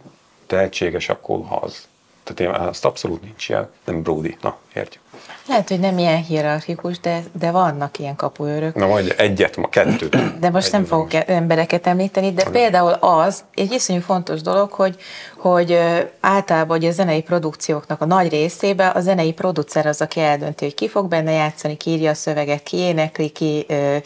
[0.47, 1.87] tehetséges, akkor az.
[2.23, 5.01] Tehát én, azt abszolút nincs ilyen, nem Brody, na értjük.
[5.49, 8.75] Lehet, hogy nem ilyen hierarchikus, de, de vannak ilyen kapuőrök.
[8.75, 10.39] Na majd egyet, ma kettőt.
[10.39, 14.95] De most nem fogok e- embereket említeni, de például az egy iszonyú fontos dolog, hogy,
[15.37, 15.79] hogy
[16.19, 20.73] általában hogy a zenei produkcióknak a nagy részében a zenei producer az, aki eldönti, hogy
[20.73, 23.97] ki fog benne játszani, ki írja a szöveget, ki énekli, ki ö,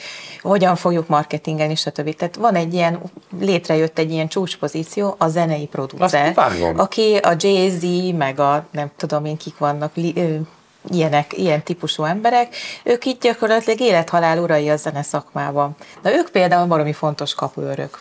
[0.41, 2.15] hogyan fogjuk marketingelni, stb.
[2.15, 3.01] Tehát van egy ilyen,
[3.39, 6.33] létrejött egy ilyen csúcspozíció, a zenei producer,
[6.75, 7.83] aki a Jay-Z,
[8.17, 10.35] meg a nem tudom én kik vannak, li, ö,
[10.89, 15.75] ilyenek, ilyen típusú emberek, ők itt gyakorlatilag élethalál urai a zene szakmában.
[16.01, 17.99] Na ők például baromi fontos kapuőrök.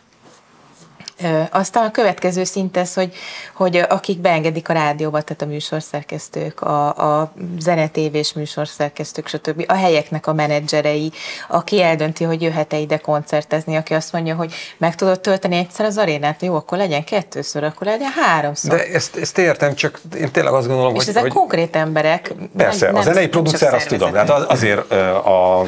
[1.51, 3.15] Aztán a következő szint ez, hogy,
[3.55, 6.89] hogy akik beengedik a rádióba, tehát a műsorszerkesztők, a,
[7.21, 9.65] a zenetévés műsorszerkesztők, stb.
[9.67, 11.13] A helyeknek a menedzserei,
[11.49, 15.99] aki eldönti, hogy jöhet-e ide koncertezni, aki azt mondja, hogy meg tudod tölteni egyszer az
[15.99, 18.77] arénát, jó, akkor legyen kettőször, akkor legyen háromszor.
[18.77, 22.35] De ezt, ezt értem, csak én tényleg azt gondolom, És hogy, ezek hogy konkrét emberek.
[22.57, 24.91] Persze, nem- a zenei producer azt tudom, hát az- azért
[25.25, 25.65] a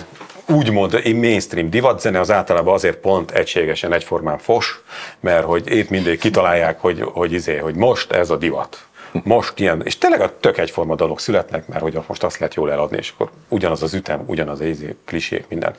[0.47, 4.83] úgymond mainstream divatzene az általában azért pont egységesen egyformán fos,
[5.21, 8.87] mert hogy épp mindig kitalálják, hogy, hogy, izé, hogy most ez a divat.
[9.23, 12.73] Most ilyen, és tényleg a tök egyforma dalok születnek, mert hogy most azt lehet jól
[12.73, 15.75] eladni, és akkor ugyanaz az ütem, ugyanaz az izé, klisék, minden.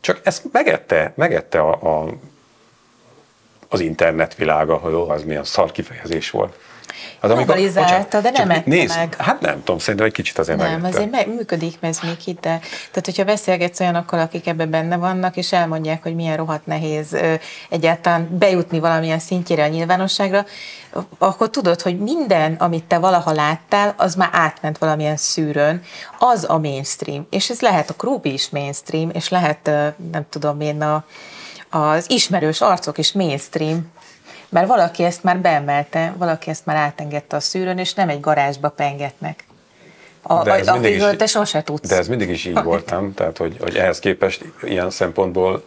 [0.00, 2.08] Csak ezt megette, megette a, a,
[3.68, 6.58] az internet világa, hogy az milyen szar kifejezés volt.
[7.20, 9.16] Az, Globalizálta, de nem ette nézd, meg.
[9.18, 10.88] Hát nem tudom, szerintem egy kicsit azért Nem, megette.
[10.88, 15.36] azért meg, működik ez még itt, de tehát hogyha beszélgetsz olyanokkal, akik ebben benne vannak,
[15.36, 17.34] és elmondják, hogy milyen rohadt nehéz ö,
[17.70, 20.44] egyáltalán bejutni valamilyen szintjére a nyilvánosságra,
[21.18, 25.82] akkor tudod, hogy minden, amit te valaha láttál, az már átment valamilyen szűrőn,
[26.18, 27.26] az a mainstream.
[27.30, 29.70] És ez lehet a Krubi is mainstream, és lehet,
[30.12, 31.04] nem tudom én, a,
[31.70, 33.90] az ismerős arcok is mainstream,
[34.50, 38.68] Bár valaki ezt már beemelte, valaki ezt már átengedte a szűrőn, és nem egy garázsba
[38.68, 39.44] pengetnek.
[40.22, 41.88] A, De ez a, mindig is- te sose tudsz.
[41.88, 43.14] De ez mindig is így volt, nem?
[43.14, 45.64] Tehát, hogy, hogy ehhez képest ilyen szempontból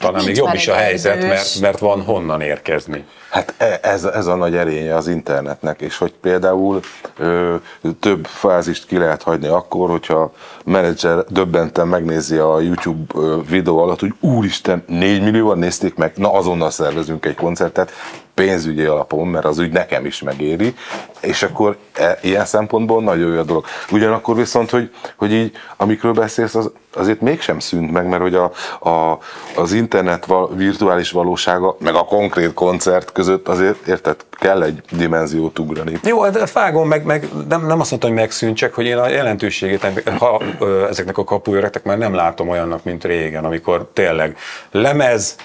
[0.00, 3.04] talán nincs még jobb is a helyzet, erős- mert, mert van honnan érkezni.
[3.30, 6.80] Hát e- ez, ez a nagy erénye az internetnek, és hogy például
[7.18, 7.54] ö,
[8.00, 10.32] több fázist ki lehet hagyni akkor, hogyha a
[10.64, 13.14] menedzser döbbenten megnézi a YouTube
[13.48, 17.92] videó alatt, hogy úristen, 4 millióan nézték meg, na azonnal szervezünk egy koncertet,
[18.34, 20.74] pénzügyi alapon, mert az úgy nekem is megéri,
[21.20, 23.64] és akkor e, ilyen szempontból nagyon jó a dolog.
[23.90, 28.52] Ugyanakkor viszont, hogy, hogy így, amikről beszélsz, az, azért mégsem szűnt meg, mert hogy a,
[28.88, 29.18] a,
[29.56, 35.58] az internet val, virtuális valósága, meg a konkrét koncert között azért, érted, kell egy dimenziót
[35.58, 35.98] ugrani.
[36.02, 39.08] Jó, de fágom, meg, meg nem, nem azt mondtam, hogy megszűnt, csak hogy én a
[39.08, 39.86] jelentőségét
[40.18, 44.36] ha, ö, ezeknek a kapujöreknek már nem látom olyannak, mint régen, amikor tényleg
[44.70, 45.36] lemez,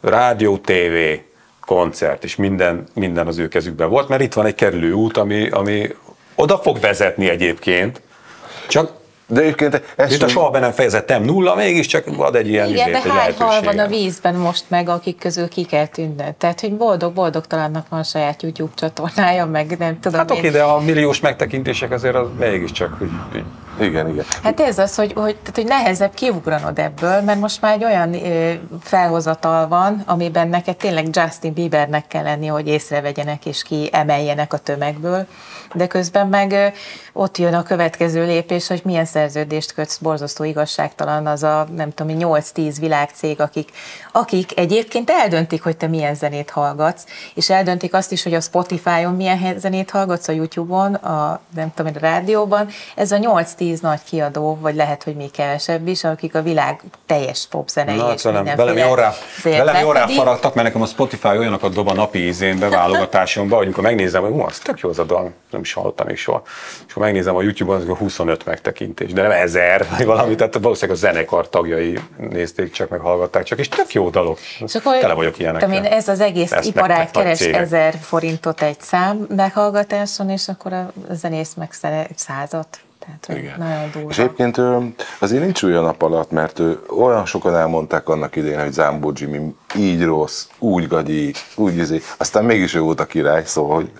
[0.00, 1.24] rádió, tévé,
[1.60, 5.48] koncert, és minden, minden az ő kezükben volt, mert itt van egy kerülő út, ami,
[5.48, 5.94] ami
[6.34, 8.00] oda fog vezetni egyébként,
[8.68, 8.90] csak
[9.26, 12.92] De egyébként ez itt a soha be nem fejezettem nulla, mégiscsak ad egy ilyen Igen,
[12.92, 16.24] de izét, egy hány hal van a vízben most meg, akik közül ki kell tűnni?
[16.38, 20.38] Tehát, hogy boldog-boldog talannak van saját YouTube csatornája, meg nem tudom Hát én.
[20.38, 23.44] oké, de a milliós megtekintések azért az mégiscsak, hogy, hogy
[23.80, 24.24] Igen, igen.
[24.42, 28.14] Hát ez az, hogy, hogy, tehát, hogy nehezebb kiugranod ebből, mert most már egy olyan
[28.14, 28.52] ö,
[28.82, 35.26] felhozatal van, amiben neked tényleg Justin Biebernek kell lenni, hogy észrevegyenek és kiemeljenek a tömegből,
[35.74, 36.74] de közben meg
[37.12, 42.16] ott jön a következő lépés, hogy milyen szerződést kötsz, borzasztó igazságtalan az a, nem tudom,
[42.20, 43.70] 8-10 világcég, akik,
[44.12, 47.04] akik egyébként eldöntik, hogy te milyen zenét hallgatsz,
[47.34, 51.92] és eldöntik azt is, hogy a Spotify-on milyen zenét hallgatsz, a YouTube-on, a, nem tudom,
[51.94, 52.68] a rádióban.
[52.94, 57.46] Ez a 8-10 nagy kiadó, vagy lehet, hogy még kevesebb is, akik a világ teljes
[57.50, 61.72] popzenei Na, és velem, mindenféle velem jól velem jól ráfaragtak, mert nekem a Spotify olyanokat
[61.72, 65.04] dob a napi ízénbe, válogatásomba, hogy amikor megnézem, hogy hú, az tök jó az a
[65.04, 65.32] dal,
[65.64, 66.42] is hallottam még soha.
[66.86, 70.96] És akkor megnézem a YouTube-on, az 25 megtekintés, de nem ezer, vagy valami, tehát valószínűleg
[70.96, 74.38] a zenekar tagjai nézték csak, meg hallgatták csak, és tök jó dalok.
[74.58, 75.72] És akkor, Tele vagyok ilyenekkel.
[75.72, 77.60] én, ez az egész iparág meg keres cégek.
[77.60, 81.72] ezer forintot egy szám meghallgatáson, és akkor a zenész meg
[82.16, 82.78] százat.
[83.04, 83.58] Tehát, Igen.
[83.58, 84.10] nagyon durva.
[84.10, 84.60] És egyébként
[85.18, 86.60] azért nincs új a nap alatt, mert
[86.98, 92.44] olyan sokan elmondták annak idején, hogy Zambó Jimmy így rossz, úgy gagyi, úgy izé, aztán
[92.44, 93.90] mégis ő volt a király, szóval, hogy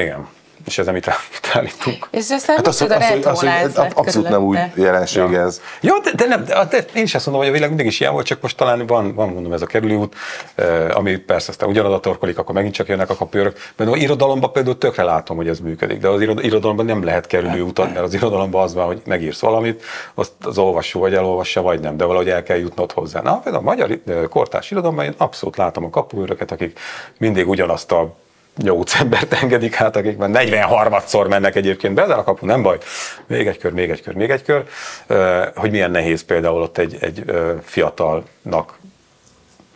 [0.00, 0.28] Igen.
[0.66, 2.08] És ezzel mit, rá- mit állítunk?
[2.10, 5.40] És aztán hát az, az, az, retrólánc ez lett abszolút nem új jelenség Ja.
[5.40, 5.60] ez.
[5.80, 8.12] Jó, de, de, nem, de, én is azt mondom, hogy a világ mindig is ilyen
[8.12, 10.14] volt, csak most talán van, van mondom, ez a kerülőút,
[10.54, 13.58] eh, ami persze aztán ugyanoda torkolik, akkor megint csak jönnek a kapőrök.
[13.76, 17.26] Mert az irodalomban például tökre látom, hogy ez működik, de az irod- irodalomban nem lehet
[17.26, 19.82] kerülőutat, mert az irodalomban az van, hogy megírsz valamit,
[20.14, 23.20] azt az olvasó vagy elolvassa, vagy nem, de valahogy el kell jutnod hozzá.
[23.20, 26.78] Na, például a magyar eh, kortárs irodalomban én abszolút látom a kapőröket, akik
[27.18, 28.14] mindig ugyanazt a
[28.56, 32.78] nyolc embert engedik hát, akik már 43-szor mennek egyébként be, de a kapu nem baj,
[33.26, 34.64] még egy kör, még egy kör, még egy kör,
[35.54, 37.24] hogy milyen nehéz például ott egy, egy
[37.64, 38.78] fiatalnak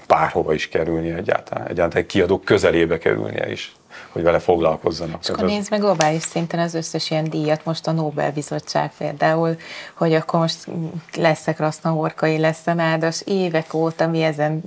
[0.07, 3.73] bárhova is kerülnie egyáltalán, egyáltalán egy kiadók közelébe kerülnie is,
[4.13, 5.23] hogy vele foglalkozzanak.
[5.23, 9.57] És akkor nézd meg globális szinten az összes ilyen díjat, most a Nobel-bizottság például,
[9.95, 10.67] hogy akkor most
[11.17, 14.63] leszek Rasznahorkai, lesz a nádas, évek óta mi ezen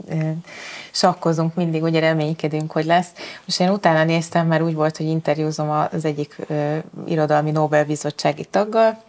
[0.91, 3.10] sakkozunk, mindig ugye reménykedünk, hogy lesz.
[3.46, 9.02] Most én utána néztem, mert úgy volt, hogy interjúzom az egyik ö, irodalmi Nobel-bizottsági taggal,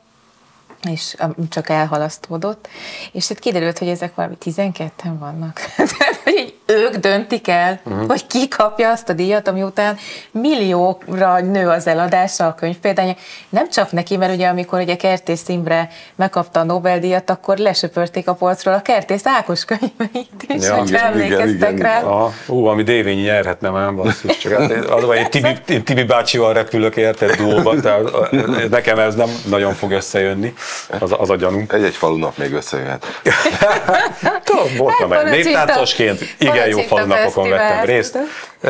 [0.90, 1.16] és
[1.48, 2.68] csak elhalasztódott,
[3.12, 5.60] és hát kiderült, hogy ezek valami 12-en vannak.
[5.76, 8.06] Tehát, hogy ők döntik el, uh-huh.
[8.06, 9.96] hogy ki kapja azt a díjat, ami után
[10.30, 13.14] millióra nő az eladása a könyvpéldánya.
[13.48, 18.34] Nem csak neki, mert ugye amikor ugye Kertész Imre megkapta a Nobel-díjat, akkor lesöpörték a
[18.34, 22.00] polcról a Kertész Ákos könyveit is, Ja, ja, hogy igen, emlékeztek igen, rá.
[22.02, 26.02] Aha, ú, ami Dévényi nyerhetne már, basszus, csak hát az, hogy én Tibi, én Tibi
[26.02, 28.30] bácsival repülök érted duóba, tehát
[28.70, 30.54] nekem ez nem nagyon fog összejönni,
[30.98, 31.72] az, az a gyanunk.
[31.72, 33.06] Egy-egy falunak még összejöhet.
[34.44, 38.18] Tudom, voltam Hát, egy névtáncosként, igen jó falunapokon vettem részt.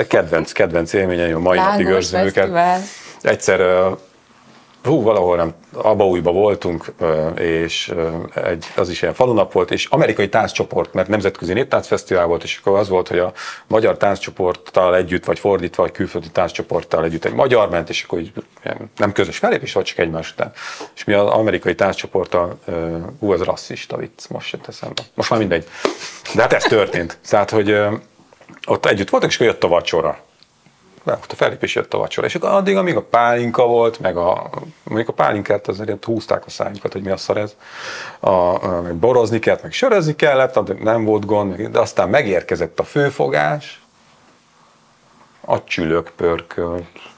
[0.09, 2.81] Kedvenc, kedvenc élményeim, a mai napig Lángos őrzöm őket.
[3.23, 3.89] Egyszer,
[4.83, 6.93] hú, valahol nem, Abaújba voltunk,
[7.39, 7.93] és
[8.35, 12.79] egy, az is ilyen falunap volt, és amerikai tánccsoport, mert nemzetközi néptáncfesztivál volt, és akkor
[12.79, 13.33] az volt, hogy a
[13.67, 18.33] magyar tánccsoporttal együtt, vagy fordítva, vagy külföldi tánccsoporttal együtt egy magyar ment, és akkor így,
[18.97, 20.53] nem közös felépés volt, csak egymás után.
[20.95, 22.59] És mi az amerikai tánccsoporttal,
[23.21, 25.03] hú, ez rasszista vicc, most jött eszembe.
[25.15, 25.67] Most már mindegy.
[26.35, 27.19] De hát ez történt.
[27.29, 27.79] Tehát, hogy
[28.67, 30.19] ott együtt voltak, és akkor jött a vacsora.
[31.03, 32.27] Nem, ott a fellépés jött a vacsora.
[32.27, 34.51] És akkor addig, amíg a pálinka volt, meg a,
[34.83, 37.57] mondjuk a pálinkát azért húzták a szájukat, hogy mi a szar ez.
[38.21, 42.85] A, meg borozni kellett, meg sörözni kellett, addig nem volt gond, de aztán megérkezett a
[42.85, 43.83] főfogás,
[45.41, 47.13] a csülök pörkölt.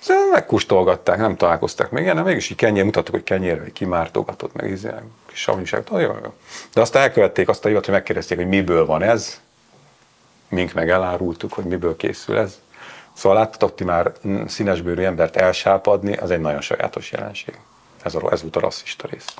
[0.00, 4.66] Szóval nem találkoztak még de mégis így kenyér, mutattuk, hogy kenyérre, kimártogatott, meg
[5.26, 5.84] kis savanyúság.
[6.72, 9.40] De aztán elkövették azt a hivat, hogy megkérdezték, hogy miből van ez,
[10.48, 12.58] mink meg elárultuk, hogy miből készül ez.
[13.12, 14.12] Szóval láttatok ti már
[14.46, 17.54] színesbőrű embert elsápadni, az egy nagyon sajátos jelenség.
[18.02, 19.34] Ez, a, ez volt a rasszista rész.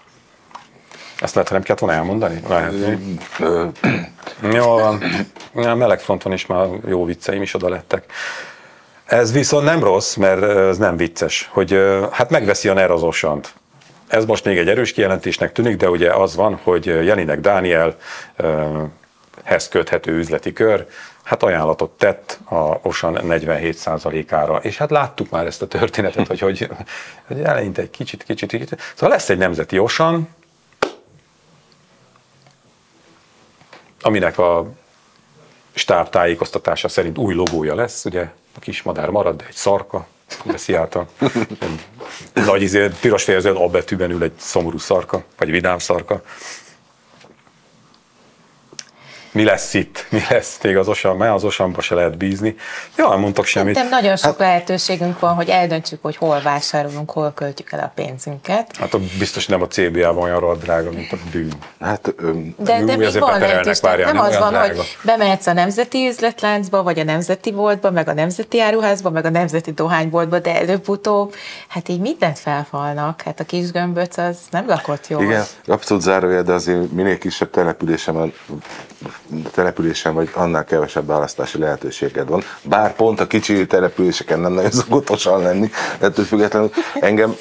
[1.21, 2.43] Ezt lehet, nem kellett volna elmondani?
[2.49, 2.75] Lehet.
[4.53, 5.03] Jó van.
[5.55, 8.13] A melegfronton is már jó vicceim is oda lettek.
[9.05, 11.79] Ez viszont nem rossz, mert ez nem vicces, hogy
[12.11, 13.55] hát megveszi a NER az Osant.
[14.09, 17.97] Ez most még egy erős kijelentésnek tűnik, de ugye az van, hogy Jelinek Dániel
[19.45, 20.87] hez köthető üzleti kör,
[21.23, 26.69] hát ajánlatot tett a Osan 47%-ára, és hát láttuk már ezt a történetet, hogy, hogy,
[27.27, 28.81] hogy eleinte egy kicsit, kicsit, kicsit.
[28.95, 30.29] Szóval lesz egy nemzeti Osan,
[34.01, 34.71] aminek a
[35.75, 38.23] stáb tájékoztatása szerint új logója lesz, ugye
[38.57, 40.07] a kis madár marad, de egy szarka
[40.95, 41.07] a
[42.35, 46.23] nagy izé, piros fejezőn A betűben ül egy szomorú szarka, vagy vidám szarka
[49.33, 52.57] mi lesz itt, mi lesz, még az osam, mert az osamba se lehet bízni.
[52.97, 53.75] Ja, nem mondtak semmit.
[53.75, 57.93] Szerintem nagyon sok hát, lehetőségünk van, hogy eldöntsük, hogy hol vásárolunk, hol költjük el a
[57.95, 58.77] pénzünket.
[58.79, 61.53] Hát a biztos nem a CBA-ban olyan rohadt drága, mint a bűn.
[61.81, 63.83] Hát, öm, de, de még van lehetőség.
[63.83, 64.77] Nem, nem az van, drága.
[64.77, 69.31] hogy bemehetsz a nemzeti üzletláncba, vagy a nemzeti boltba, meg a nemzeti áruházba, meg a
[69.31, 71.35] nemzeti dohányboltba, de előbb-utóbb,
[71.69, 73.23] hát így mindent felfalnak.
[73.23, 75.23] Hát a kis gömböc az nem lakott jól.
[75.23, 78.33] Igen, abszolút zárója, de azért minél kisebb településen
[79.53, 82.43] településen vagy annál kevesebb választási lehetőséged van.
[82.63, 86.71] Bár pont a kicsi településeken nem nagyon szokott osan lenni, ettől függetlenül
[87.01, 87.35] engem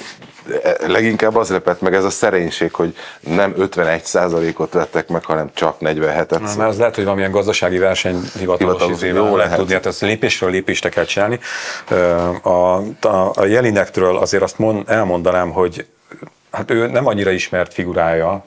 [0.88, 6.40] leginkább az lepett meg ez a szerénység, hogy nem 51%-ot vettek meg, hanem csak 47-et.
[6.40, 10.50] Na, mert az lehet, hogy valamilyen gazdasági verseny hivatalos jó lehet tudni, hát ezt lépésről
[10.50, 11.40] lépésre kell csinálni.
[12.42, 12.50] A,
[13.08, 15.86] a, a Jelinektről azért azt mond, elmondanám, hogy
[16.52, 18.46] hát ő nem annyira ismert figurája,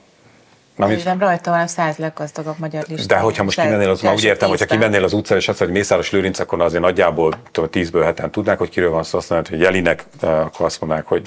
[0.83, 1.05] amit...
[1.05, 3.07] Nem rajta van a száz leggazdagabb magyar listán.
[3.07, 5.77] De hogyha most kimennél, az, már úgy értem, hogyha kimennél az utcára, és azt mondod,
[5.77, 7.35] hogy Mészáros Lőrinc, akkor azért nagyjából
[7.71, 11.23] tízből heten tudnák, hogy kiről van szó, azt mondod, hogy Jelinek, akkor azt mondják, hogy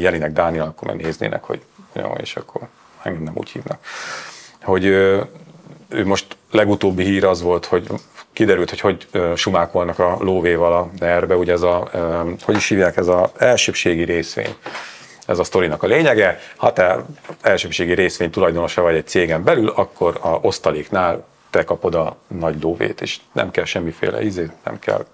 [0.00, 1.60] Jelinek Dániel, akkor megnéznének, hogy
[1.92, 2.60] jó, és akkor
[3.02, 3.78] engem nem úgy hívnak.
[4.62, 5.26] Hogy ő
[6.04, 7.88] most legutóbbi hír az volt, hogy
[8.32, 11.90] kiderült, hogy hogy sumákolnak a lóvéval a nerbe, ugye ez a,
[12.42, 14.54] hogy is hívják, ez a elsőbségi részvény
[15.28, 16.38] ez a sztorinak a lényege.
[16.56, 17.04] Ha te
[17.40, 23.00] elsőbségi részvény tulajdonosa vagy egy cégen belül, akkor a osztaléknál te kapod a nagy lóvét,
[23.00, 25.04] és nem kell semmiféle izé, nem kell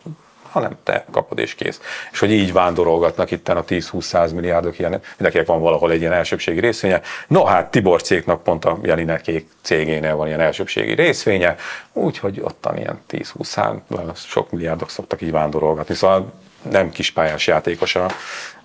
[0.55, 1.81] hanem te kapod és kész.
[2.13, 6.61] És hogy így vándorolgatnak itt a 10-20-100 milliárdok ilyen, mindenkinek van valahol egy ilyen elsőbségi
[6.61, 7.01] részvénye.
[7.29, 11.57] No hát Tibor cégnek pont a Jelinekék cégénél van ilyen elsőbségi részvénye,
[11.93, 15.95] úgyhogy ott ilyen 10-20 sok milliárdok szoktak így vándorolgatni.
[15.95, 16.33] Szóval
[16.71, 17.99] nem kispályás játékos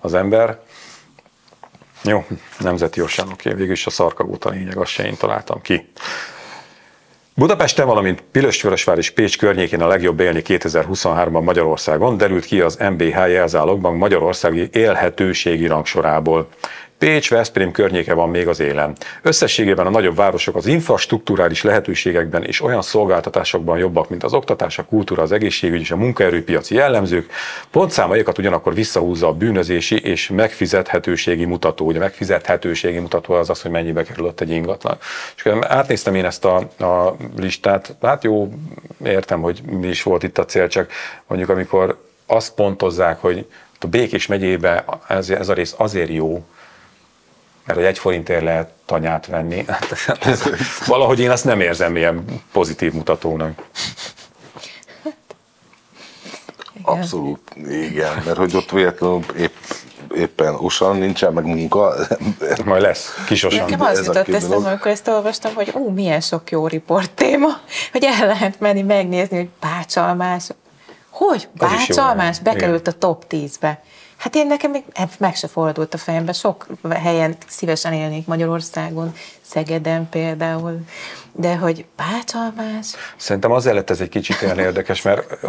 [0.00, 0.58] az ember.
[2.02, 2.24] Jó,
[2.58, 5.90] nemzeti oké, végül is a szarkagút a lényeg, azt se én találtam ki.
[7.34, 13.30] Budapesten, valamint Pilistvörösvár és Pécs környékén a legjobb élni 2023-ban Magyarországon derült ki az MBH
[13.30, 16.48] jelzálogbank Magyarországi élhetőségi rangsorából.
[17.00, 18.96] Pécs, Veszprém környéke van még az élen.
[19.22, 24.84] Összességében a nagyobb városok az infrastruktúrális lehetőségekben és olyan szolgáltatásokban jobbak, mint az oktatás, a
[24.84, 27.30] kultúra, az egészségügy és a munkaerőpiaci jellemzők.
[27.70, 31.86] Pontszámaikat ugyanakkor visszahúzza a bűnözési és megfizethetőségi mutató.
[31.86, 34.96] Ugye megfizethetőségi mutató az az, hogy mennyibe kerülött egy ingatlan.
[35.36, 38.52] És átnéztem én ezt a, a listát, hát jó,
[39.04, 40.90] értem, hogy mi is volt itt a cél, csak
[41.26, 43.46] mondjuk amikor azt pontozzák, hogy
[43.80, 46.44] a Békés megyébe ez, ez a rész azért jó,
[47.64, 49.64] mert hogy egy forintért lehet tanyát venni.
[50.86, 53.62] Valahogy én azt nem érzem ilyen pozitív mutatónak.
[56.82, 59.54] Abszolút, igen, mert hogy ott véletlenül épp,
[60.14, 61.94] éppen osan nincsen, meg munka.
[62.64, 63.64] Majd lesz, kisosan.
[63.64, 67.48] Nekem az jutott eszembe, amikor ezt olvastam, hogy ú, milyen sok jó riport téma,
[67.92, 70.48] hogy el lehet menni megnézni, hogy bácsalmás.
[71.10, 71.48] Hogy?
[71.52, 72.38] Bácsalmás?
[72.38, 73.82] Bekerült a top 10-be.
[74.20, 74.84] Hát én nekem még
[75.18, 80.80] meg se fordult a fejembe, sok helyen szívesen élnék Magyarországon, Szegeden például,
[81.32, 82.86] de hogy Bácsalmás...
[83.16, 85.40] Szerintem azért lett ez egy kicsit olyan érdekes, mert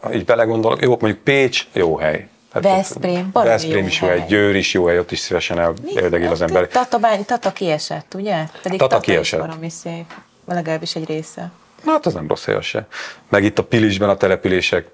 [0.00, 4.54] ha így belegondolok, jó, mondjuk Pécs jó hely, Hát Veszprém, Veszprém is jó hely, Győr
[4.56, 5.58] is jó hely, ott is szívesen
[5.94, 6.68] eldegil az ember.
[6.68, 8.44] Tatabány, Tata kiesett, ugye?
[8.62, 9.62] Pedig Tata, Tata kiesett.
[9.62, 10.04] Is szép,
[10.44, 11.50] legalábbis egy része.
[11.84, 12.86] Na, hát az nem rossz hely se.
[13.28, 14.86] Meg itt a Pilisben a települések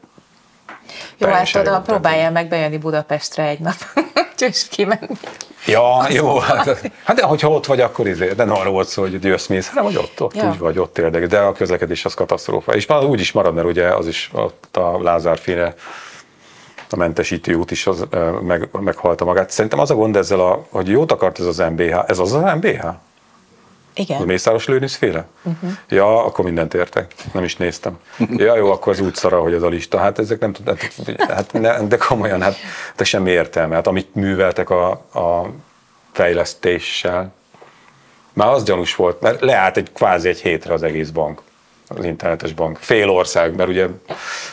[1.19, 3.75] jó, hát oda próbáljál meg bejönni Budapestre egy nap.
[4.41, 5.17] és kimenni.
[5.67, 9.03] Ja, jó, hát, hát de hogyha ott vagy, akkor izé, de nem arról volt szó,
[9.03, 10.49] hogy jössz, mész, hanem hogy ott, ott Ja.
[10.49, 12.75] úgy vagy, ott érdekes, de a közlekedés az katasztrófa.
[12.75, 15.75] És már úgy is marad, mert ugye az is ott a Lázár féle
[16.91, 18.07] a mentesítő út is az,
[18.43, 19.51] meg, meghalta magát.
[19.51, 21.99] Szerintem az a gond ezzel, a, hogy jót akart ez az MBH.
[22.07, 22.87] Ez az az MBH?
[23.99, 24.21] Igen.
[24.21, 25.27] A Mészáros Lőrinc féle?
[25.43, 25.71] Uh-huh.
[25.89, 27.15] Ja, akkor mindent értek.
[27.33, 27.99] Nem is néztem.
[28.37, 29.99] Ja, jó, akkor az úgy szara, hogy az a lista.
[29.99, 30.77] Hát ezek nem tudom,
[31.19, 32.57] hát ne, de komolyan, hát
[32.97, 33.75] de semmi értelme.
[33.75, 35.51] Hát amit műveltek a, a
[36.13, 37.35] fejlesztéssel,
[38.33, 41.43] már az gyanús volt, mert leállt egy kvázi egy hétre az egész bank,
[41.89, 42.77] az internetes bank.
[42.81, 43.87] Fél ország, mert ugye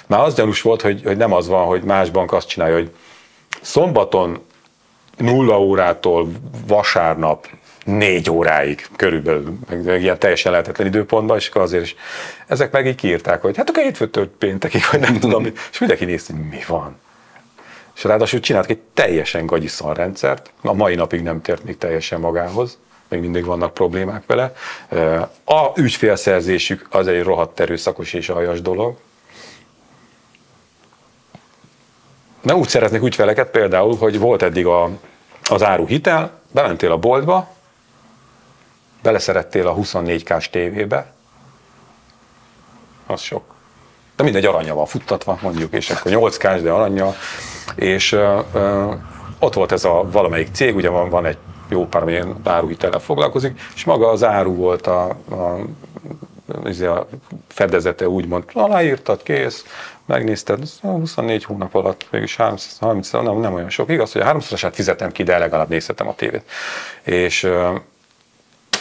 [0.07, 2.91] már az gyanús volt, hogy, hogy nem az van, hogy más bank azt csinálja, hogy
[3.61, 4.45] szombaton
[5.17, 6.31] nulla órától
[6.67, 7.47] vasárnap
[7.83, 11.95] négy óráig körülbelül, meg, meg ilyen teljesen lehetetlen időpontban, és akkor azért is
[12.47, 16.33] ezek meg így kiírták, hogy hát akkor hétfőtől péntekig, vagy nem tudom, és mindenki nézte,
[16.33, 16.95] hogy mi van.
[17.95, 22.77] És ráadásul csináltak egy teljesen gagyi szarrendszert, a mai napig nem tért még teljesen magához,
[23.07, 24.53] még mindig vannak problémák vele.
[25.45, 28.97] A ügyfélszerzésük az egy rohadt erőszakos és aljas dolog.
[32.41, 34.89] Mert úgy szereznek ügyfeleket például, hogy volt eddig a,
[35.49, 37.52] az áruhitel, bementél a boltba,
[39.03, 41.13] beleszerettél a 24K-s tévébe,
[43.07, 43.43] az sok.
[44.15, 47.13] De mindegy aranya van futtatva, mondjuk, és akkor 8K-s, de aranya,
[47.75, 48.93] és ö, ö,
[49.39, 51.37] ott volt ez a valamelyik cég, ugye van, van egy
[51.69, 55.57] jó pár ilyen áruhitellel foglalkozik, és maga az áru volt a, a,
[56.65, 57.07] izé a
[57.47, 59.65] fedezete, úgymond aláírtad, kész,
[60.05, 64.25] megnézted, ez 24 hónap alatt mégis 30, 30 nem, nem olyan sok, igaz, hogy a
[64.25, 66.43] háromszorosát fizetem ki, de legalább nézhetem a tévét.
[67.03, 67.49] És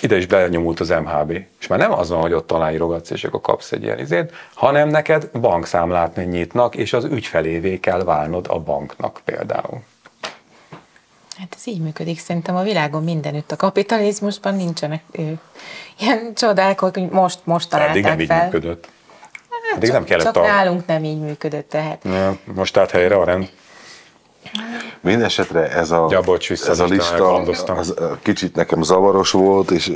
[0.03, 1.31] ide is benyomult az MHB.
[1.61, 4.89] És már nem az van, hogy ott aláírogatsz, és akkor kapsz egy ilyen izét, hanem
[4.89, 9.83] neked bankszámlát nyitnak, és az ügyfelévé kell válnod a banknak például.
[11.39, 12.19] Hát ez így működik.
[12.19, 13.53] Szerintem a világon mindenütt.
[13.53, 15.23] A kapitalizmusban nincsenek ö,
[15.99, 18.45] ilyen csodák, hogy most, most találták Eddig nem így fel.
[18.45, 18.89] működött.
[19.75, 20.41] Eddig nem kellett Csak a...
[20.41, 22.05] nálunk nem így működött, tehát.
[22.05, 23.51] Ja, Most állt helyre a rend.
[25.03, 27.35] Mindenesetre ez a, Ja, bocs, ez a lista
[27.67, 29.91] az, kicsit nekem zavaros volt, és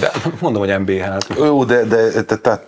[0.00, 0.10] De
[0.40, 1.26] mondom, hogy MBH-t.
[1.38, 2.66] jó, de, de te, tehát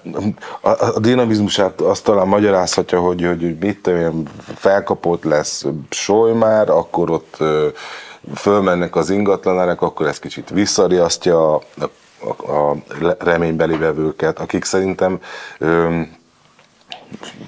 [0.60, 4.22] a, a dinamizmusát azt talán magyarázhatja, hogy, hogy, hogy mit tudom,
[4.54, 7.36] felkapott lesz Solymár, akkor ott
[8.34, 11.60] fölmennek az ingatlanárak, akkor ez kicsit visszariasztja a,
[12.18, 12.76] a, a
[13.18, 15.20] reménybeli vevőket, akik szerintem
[15.58, 16.00] ö,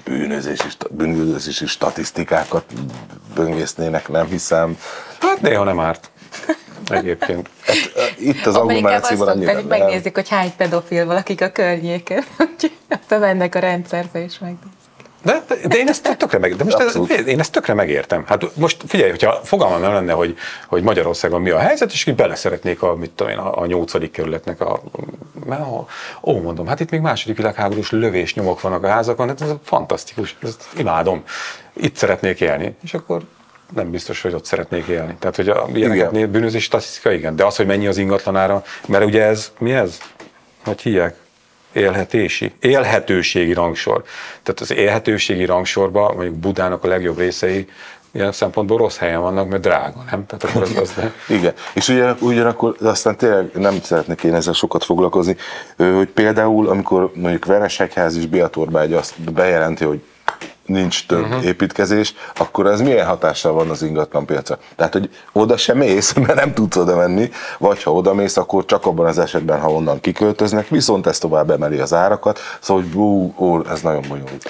[0.03, 2.65] bűnözési, bűnözési statisztikákat
[3.35, 4.77] böngésznének, nem hiszem.
[5.19, 6.09] Hát néha nem árt.
[6.89, 7.49] Egyébként.
[8.19, 9.65] Itt az agglomerációban annyira nem.
[9.65, 12.23] megnézik, hogy hány pedofil valakik a környéken.
[12.53, 12.71] Úgyhogy
[13.09, 14.76] Bemennek a rendszerbe és megnézik.
[15.27, 18.23] De, de, de én ezt tökre meg, de most ez, én ezt tökre megértem.
[18.27, 22.15] Hát most figyelj, hogyha fogalmam nem lenne, hogy, hogy Magyarországon mi a helyzet, és így
[22.15, 24.11] bele szeretnék a, mit tudom én, a, a 8.
[24.11, 24.81] kerületnek a,
[25.45, 25.87] mert, ó,
[26.21, 30.35] ó, mondom, hát itt még második világháborús lövés nyomok vannak a házakon, hát ez fantasztikus,
[30.43, 31.23] ezt imádom.
[31.73, 33.21] Itt szeretnék élni, és akkor
[33.75, 35.15] nem biztos, hogy ott szeretnék élni.
[35.19, 39.23] Tehát, hogy a ilyeneket bűnözés statisztika, igen, de az, hogy mennyi az ingatlanára, mert ugye
[39.23, 39.97] ez, mi ez?
[40.63, 41.15] Hogy hívják?
[41.71, 44.03] Élhetési, élhetőségi rangsor.
[44.43, 47.67] Tehát az élhetőségi rangsorban, mondjuk Budának a legjobb részei
[48.11, 50.25] ilyen szempontból rossz helyen vannak, mert drága, nem?
[50.25, 51.13] Tehát akkor az, az de...
[51.27, 55.35] Igen, és ugye, ugyanakkor aztán tényleg nem szeretnék én ezzel sokat foglalkozni,
[55.77, 60.01] hogy például, amikor mondjuk Veresegyház és Biatorbágy azt bejelenti, hogy
[60.67, 61.45] nincs több uh-huh.
[61.45, 64.57] építkezés, akkor ez milyen hatással van az ingatlan piacra?
[64.75, 68.65] Tehát, hogy oda sem mész, mert nem tudsz oda menni, vagy ha oda mész, akkor
[68.65, 72.91] csak abban az esetben, ha onnan kiköltöznek, viszont ez tovább emeli az árakat, szóval, hogy
[72.91, 74.49] bú, ó, ez nagyon bonyolult.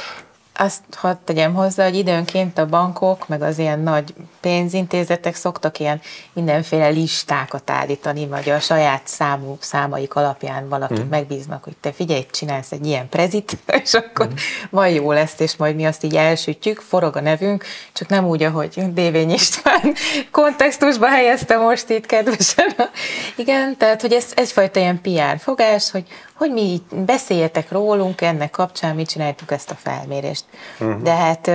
[0.59, 6.01] Azt hadd tegyem hozzá, hogy időnként a bankok, meg az ilyen nagy pénzintézetek szoktak ilyen
[6.33, 11.07] mindenféle listákat állítani, vagy a saját számú, számaik alapján valakit Mhm.
[11.09, 14.27] megbíznak, hogy te figyelj, csinálsz egy ilyen prezit, és akkor
[14.69, 18.43] majd jó lesz, és majd mi azt így elsütjük, forog a nevünk, csak nem úgy,
[18.43, 19.93] ahogy Dévény István
[20.31, 22.73] kontextusba helyezte most itt kedvesen.
[23.35, 28.49] Igen, tehát, hogy ez egyfajta ilyen PR fogás, hogy, hogy mi így beszéljetek rólunk ennek
[28.49, 30.45] kapcsán, mi csináltuk ezt a felmérést.
[30.79, 31.03] Mhm.
[31.03, 31.51] De hát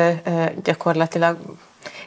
[0.62, 1.38] gyakorlatilag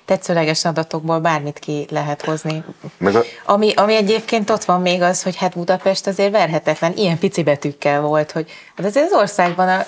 [0.05, 2.63] tetszőleges adatokból bármit ki lehet hozni.
[2.97, 7.17] Meg a, Ami, ami egyébként ott van még az, hogy hát Budapest azért verhetetlen, ilyen
[7.17, 9.85] pici betűkkel volt, hogy hát azért az országban a,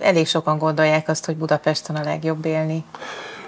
[0.00, 2.84] elég sokan gondolják azt, hogy Budapesten a legjobb élni.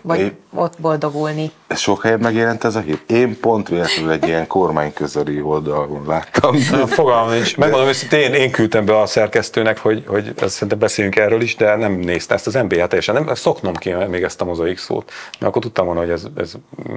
[0.03, 1.51] Vagy Én- ott boldogulni.
[1.67, 3.03] Ez sok helyen megjelent ez a hír?
[3.07, 6.57] Én pont véletlenül egy ilyen kormányközeli oldalon láttam.
[6.87, 7.57] Fogalmam nincs.
[7.57, 11.57] Megmondom őszintén, én, én küldtem be a szerkesztőnek, hogy, hogy ezt szerintem beszéljünk erről is,
[11.57, 13.15] de nem nézte ezt az MBH teljesen.
[13.15, 15.11] Nem, szoknom kéne még ezt a mozaik szót.
[15.39, 16.53] Mert akkor tudtam volna, hogy ez, ez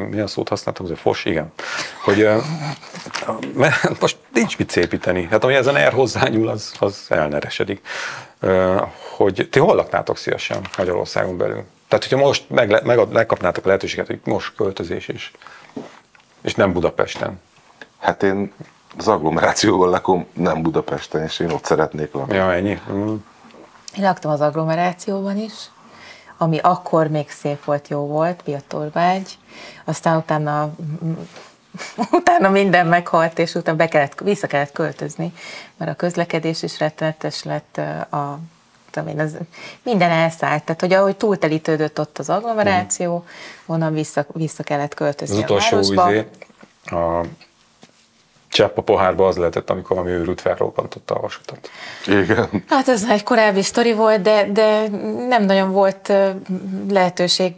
[0.09, 1.51] milyen szót használtam, ez fos, igen.
[2.03, 2.29] Hogy,
[3.53, 5.27] mert most nincs mit szépíteni.
[5.31, 7.81] Hát ami ezen er hozzányúl, az, az elneresedik.
[9.15, 11.63] Hogy ti hol laknátok szívesen Magyarországon belül?
[11.87, 15.31] Tehát, hogyha most meg, meg, megkapnátok a lehetőséget, hogy most költözés is,
[16.41, 17.39] és nem Budapesten.
[17.99, 18.53] Hát én
[18.97, 22.35] az agglomerációban lakom, nem Budapesten, és én ott szeretnék lakni.
[22.35, 22.79] Ja, ennyi.
[22.91, 23.15] Mm.
[23.97, 25.53] Én laktam az agglomerációban is,
[26.37, 29.37] ami akkor még szép volt, jó volt, Piatorvágy,
[29.83, 30.75] aztán utána
[32.11, 35.33] utána minden meghalt, és utána be kellett, vissza kellett költözni,
[35.77, 37.77] mert a közlekedés is rettenetes lett,
[38.11, 38.39] a
[38.95, 39.37] tudom én, az,
[39.83, 43.25] minden elszállt, tehát hogy ahogy túltelítődött ott az agglomeráció,
[43.65, 46.11] onnan vissza, vissza kellett Az költözni a utolsó városba.
[46.11, 46.25] izé,
[46.85, 47.21] a
[48.47, 51.69] csepp a pohárba az lehetett, amikor valami őrült felrobbantotta a vasutat.
[52.07, 52.63] Igen.
[52.69, 54.87] Hát ez egy korábbi sztori volt, de, de
[55.27, 56.13] nem nagyon volt
[56.89, 57.53] lehetőség,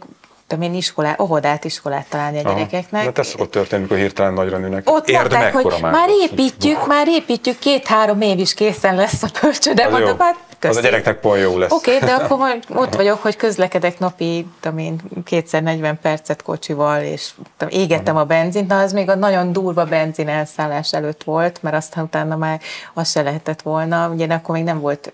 [0.46, 2.52] tudom én, iskolá, óvodát, iskolát találni a Aha.
[2.52, 3.12] gyerekeknek.
[3.12, 4.90] De ez szokott történni, amikor hirtelen nagyra nőnek.
[4.90, 9.84] Ott Érd mondták, hogy már építjük, már építjük, két-három év is készen lesz a bölcsőde.
[9.84, 9.98] Az, jó.
[9.98, 10.80] Mondom, hát az a köszi.
[10.80, 11.70] gyereknek pont jó lesz.
[11.70, 16.42] Oké, okay, de akkor majd ott vagyok, hogy közlekedek napi, tudom én, kétszer 40 percet
[16.42, 21.22] kocsival, és tudom, égettem a benzint, na az még a nagyon durva benzin elszállás előtt
[21.22, 22.60] volt, mert aztán utána már
[22.94, 25.12] az se lehetett volna, ugye akkor még nem volt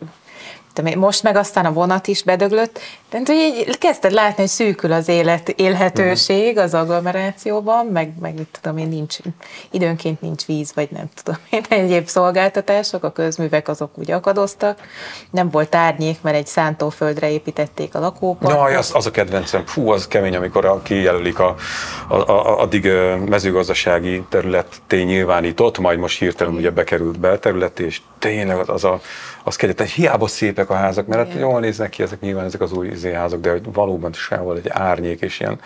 [0.83, 5.09] most meg aztán a vonat is bedöglött, tehát hogy így kezdted látni, hogy szűkül az
[5.09, 9.17] élet, élhetőség az agglomerációban, meg, meg mit tudom én, nincs,
[9.71, 14.81] időnként nincs víz, vagy nem tudom én, egyéb szolgáltatások, a közművek azok úgy akadoztak,
[15.31, 18.59] nem volt árnyék, mert egy szántóföldre építették a lakóparkot.
[18.59, 19.67] Jaj, az, az a kedvencem.
[19.67, 21.55] Fú, az kemény, amikor a, kijelölik a,
[22.09, 28.59] a, a, addig ö, mezőgazdasági területté nyilvánított, majd most hirtelen ugye bekerült belterület, és tényleg
[28.59, 29.01] az, az a
[29.47, 32.73] az kegyetlen, hiába szépek a házak, mert hát jól néznek ki ezek nyilván ezek az
[32.73, 35.61] új izé házak, de hogy valóban sehol egy árnyék és ilyen,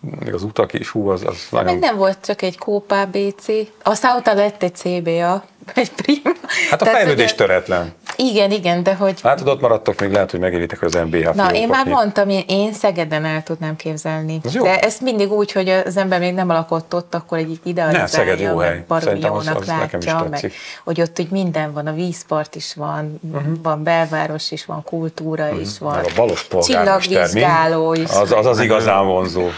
[0.00, 1.78] még az utak is, hú, az, az Meg nagyon...
[1.78, 3.46] nem volt csak egy Kópá BC,
[3.82, 5.44] aztán utána lett egy CBA,
[5.74, 6.30] egy Prima.
[6.70, 7.92] Hát a Tehát, fejlődés ugye- töretlen.
[8.16, 11.68] Igen, igen, de hogy Hát ott maradtok, még lehet, hogy megéritek az MBH Na, én
[11.68, 14.40] már mondtam, én, én Szegeden el tudnám képzelni.
[14.44, 14.62] Az jó.
[14.62, 18.06] De ezt mindig úgy, hogy az ember még nem lakott ott, akkor egy idealizálja, Ne,
[18.10, 18.84] Szeged jó hely.
[18.88, 20.52] baromi Szerintem az- az nekem is látja, meg
[20.84, 23.20] hogy ott úgy minden van, a vízpart is van,
[23.62, 28.10] van belváros is, van kultúra is, van Meg a balos csillagvizsgáló is.
[28.10, 29.48] Az, az az igazán vonzó.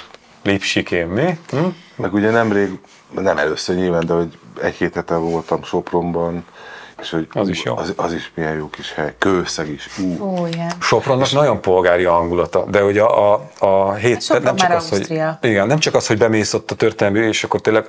[0.42, 1.38] Lipsikém, mi?
[1.50, 1.58] Hm?
[1.96, 2.78] Meg ugye nemrég,
[3.14, 6.44] nem először nyilván, de hogy egy hét hete voltam Sopronban,
[7.00, 7.76] és hogy Az is jó.
[7.76, 9.14] Az, az is milyen jó kis hely.
[9.18, 9.88] Kőszeg is.
[9.98, 10.72] Ú, Ó, igen.
[10.80, 14.98] Sopronnak nagyon polgári hangulata, de hogy a, a, a hét, Sopron nem csak az, hogy,
[14.98, 15.38] Ausztria.
[15.42, 17.86] igen, nem csak az, hogy bemész ott a történelmi, és akkor tényleg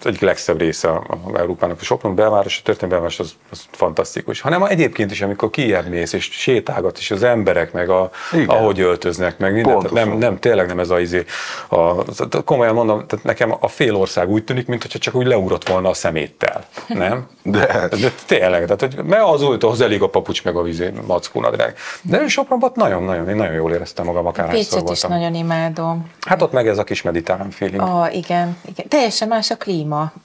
[0.00, 1.80] az egyik legszebb része a a Európának.
[1.80, 4.40] A Sopron belváros, a történelmi belváros az, az fantasztikus.
[4.40, 8.48] Hanem egyébként is, amikor kijebb mész, és sétálgat, és az emberek, meg a, Igen.
[8.48, 9.72] ahogy öltöznek, meg minden.
[9.72, 10.08] Tehát Pontosan.
[10.08, 11.24] nem, nem, tényleg nem ez a izé.
[11.68, 12.04] A, a,
[12.44, 15.94] komolyan mondom, tehát nekem a fél ország úgy tűnik, mintha csak úgy leugrott volna a
[15.94, 16.64] szeméttel.
[16.88, 17.26] Nem?
[17.42, 17.88] De.
[17.90, 21.40] De tényleg, tehát hogy mert az úgy, ahhoz elég a papucs meg a vízé, mackó
[21.40, 21.74] nadrág.
[22.02, 25.18] De Sopronban nagyon-nagyon, én nagyon jól éreztem magam, akárhányszor Pécset is voltam.
[25.18, 26.10] nagyon imádom.
[26.20, 27.80] Hát ott meg ez a kis mediterrán feeling.
[27.80, 28.88] Ah, igen, igen.
[28.88, 29.83] Teljesen más a klíma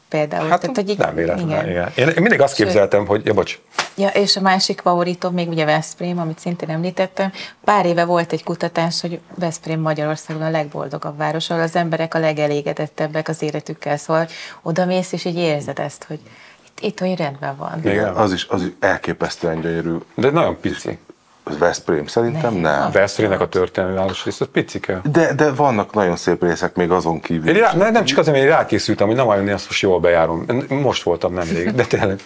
[0.10, 0.50] például.
[0.50, 1.92] hát Tehát, hogy így, nem véletlen, igen.
[1.96, 2.66] Én, én mindig azt Sőt.
[2.66, 3.60] képzeltem, hogy, ja bocs,
[4.00, 7.32] Ja, és a másik favoritom még ugye Veszprém, amit szintén említettem.
[7.64, 12.20] Pár éve volt egy kutatás, hogy Veszprém Magyarországon a legboldogabb város, ahol az emberek a
[12.20, 14.28] legelégedettebbek az életükkel, szóval
[14.62, 16.20] oda mész, és így érzed ezt, hogy
[16.66, 17.80] itt, itt olyan rendben van.
[17.84, 18.16] Igen.
[18.16, 19.98] Az is, az is elképesztően gyönyörű.
[20.16, 20.98] de nagyon pici.
[21.44, 22.92] Veszprém szerintem nem.
[22.92, 25.02] Veszprémnek a történelmi város rész, az picike.
[25.04, 27.56] De, de vannak nagyon szép részek még azon kívül.
[27.56, 30.00] Én rá, ne- nem csak azért, mert én rákészültem, hogy nem majd azt most jól
[30.00, 30.46] bejárom.
[30.70, 32.20] Most voltam nemrég, de tényleg.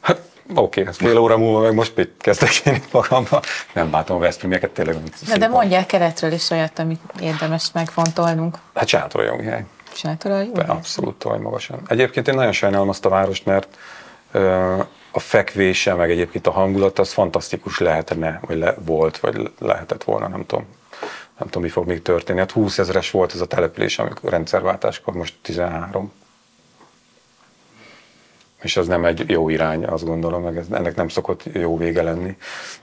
[0.00, 0.20] Hát,
[0.54, 3.40] Oké, ez fél óra múlva meg most kezdek én itt magamba.
[3.72, 4.96] Nem bátom a Veszprémieket, tényleg.
[5.28, 8.56] Na, de mondják keretről is olyat, amit érdemes megfontolnunk.
[8.74, 9.64] Hát sátorajong hely.
[9.92, 10.52] Sátoraj, jó?
[10.52, 11.80] De abszolút tolj magasan.
[11.86, 13.68] Egyébként én nagyon sajnálom azt a várost, mert
[15.10, 20.28] a fekvése, meg egyébként a hangulat, az fantasztikus lehetne, vagy le, volt, vagy lehetett volna,
[20.28, 20.66] nem tudom.
[21.38, 22.38] Nem tudom, mi fog még történni.
[22.38, 26.12] Hát 20 ezeres volt ez a település, amikor rendszerváltáskor, most 13.
[28.62, 32.02] És az nem egy jó irány, azt gondolom, meg ez, ennek nem szokott jó vége
[32.02, 32.36] lenni.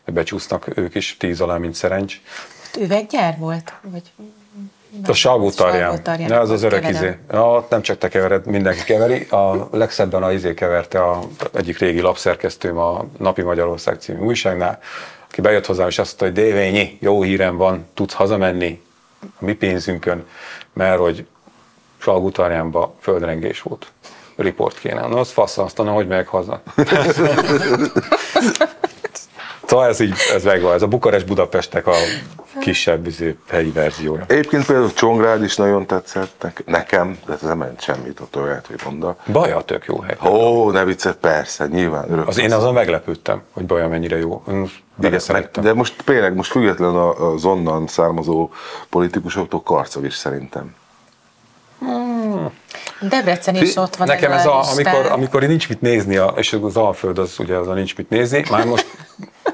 [0.06, 2.22] Becsúsznak ők is tíz alá, mint szerencs.
[2.80, 3.74] Üveggyár volt?
[3.82, 4.12] Vagy...
[5.06, 5.80] A Salgó Tarján.
[5.82, 6.30] Salgótarján.
[6.30, 7.04] Ne, az az öreg Keverem.
[7.04, 7.18] izé.
[7.32, 9.28] Ja, nem csak te kevered, mindenki keveri.
[9.30, 11.20] A legszebben a izé keverte a
[11.54, 14.80] egyik régi lapszerkesztőm a Napi Magyarország című újságnál,
[15.30, 18.82] aki bejött hozzám, és azt mondta, hogy Dévényi, jó hírem van, tudsz hazamenni.
[19.22, 20.26] a mi pénzünkön,
[20.74, 21.26] mert hogy
[21.98, 23.88] Salgutarjánban földrengés volt.
[24.36, 25.08] Riport kéne.
[25.08, 26.62] Na, az fasz, aztán hogy meg haza.
[29.68, 31.93] Szóval ez így, ez megvan, ez a Bukarest-Budapestek a
[32.59, 34.24] kisebb izé, helyi verziója.
[34.28, 38.82] Egyébként például Csongrád is nagyon tetszett nekem, de ez nem ment semmit, ott olyan, hogy
[38.86, 39.15] mondta.
[39.32, 40.18] Baja tök jó hely.
[40.32, 42.11] Ó, ne vicce, persze, nyilván.
[42.11, 44.43] Örök az én azon meglepődtem, hogy Baja mennyire jó.
[45.01, 48.49] Igen, meg, de most tényleg, most független az onnan származó
[48.89, 50.76] politikusoktól Karcog is szerintem.
[53.02, 54.08] Debrecen is ott van.
[54.08, 57.68] Nekem ez a, amikor, amikor nincs mit nézni, a, és az Alföld az ugye az
[57.68, 58.86] a nincs mit nézni, már most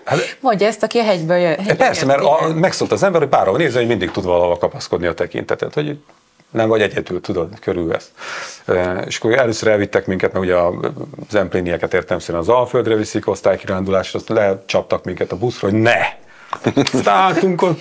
[0.05, 1.55] Hát, Mondja ezt, aki a hegyből jön.
[1.55, 5.07] Hegyből persze, mert a, megszólt az ember, hogy bárhol nézni, hogy mindig tud valahol kapaszkodni
[5.07, 5.97] a tekintetet, hogy
[6.51, 8.11] nem vagy egyedül, tudod, körülvesz.
[8.65, 10.55] E, és akkor először elvittek minket, mert ugye
[11.29, 15.97] az emplénieket értem szerint az Alföldre viszik osztálykirándulásra, azt lecsaptak minket a buszra, hogy ne!
[16.93, 17.79] Aztán álltunk ott,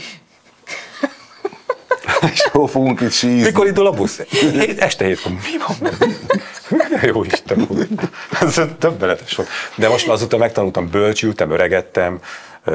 [2.32, 3.42] és hol fogunk itt sízni?
[3.42, 4.20] Mikor indul a busz?
[4.78, 5.32] Este hétkor.
[5.32, 5.90] Mi van?
[7.02, 7.68] Jó Isten,
[8.40, 9.48] ez többenetes volt.
[9.74, 12.20] De most azóta megtanultam, bölcsültem, öregettem,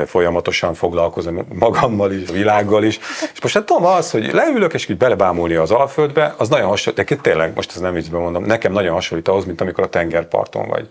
[0.06, 3.00] folyamatosan foglalkozom magammal is, a világgal is.
[3.34, 7.06] És most hát tudom az, hogy leülök, és így belebámulni az Alföldbe, az nagyon hasonlít,
[7.06, 10.68] de tényleg, most ez nem viccben mondom, nekem nagyon hasonlít ahhoz, mint amikor a tengerparton
[10.68, 10.90] vagy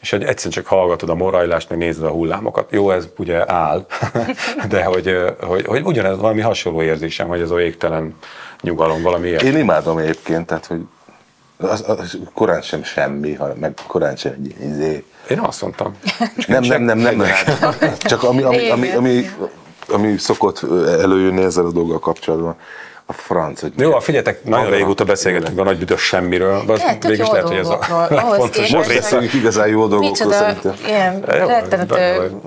[0.00, 2.70] és hogy egyszerűen csak hallgatod a morajlást, meg nézed a hullámokat.
[2.70, 3.86] Jó, ez ugye áll,
[4.68, 8.14] de hogy, hogy, hogy ugyanez valami hasonló érzésem, hogy ez a égtelen
[8.60, 9.44] nyugalom, valami ilyen.
[9.44, 10.80] Én imádom egyébként, tehát hogy
[11.58, 15.04] az, az, korán sem semmi, hanem meg korán sem egy izé.
[15.30, 15.96] Én azt mondtam.
[16.46, 17.28] Nem, nem, nem, nem, nem.
[17.98, 19.30] Csak ami, ami, ami, ami,
[19.88, 22.56] ami szokott előjönni ezzel a dolggal kapcsolatban,
[23.06, 23.60] a franc.
[23.60, 27.56] Hogy Jó, figyeljetek, nagyon régóta beszélgetünk a nagy büdös semmiről, de az végül lehet, hogy
[27.56, 27.78] ez a
[28.36, 30.74] fontos Most beszélünk igazán jó dolgokról szerintem.
[30.86, 31.94] Ilyen rettenet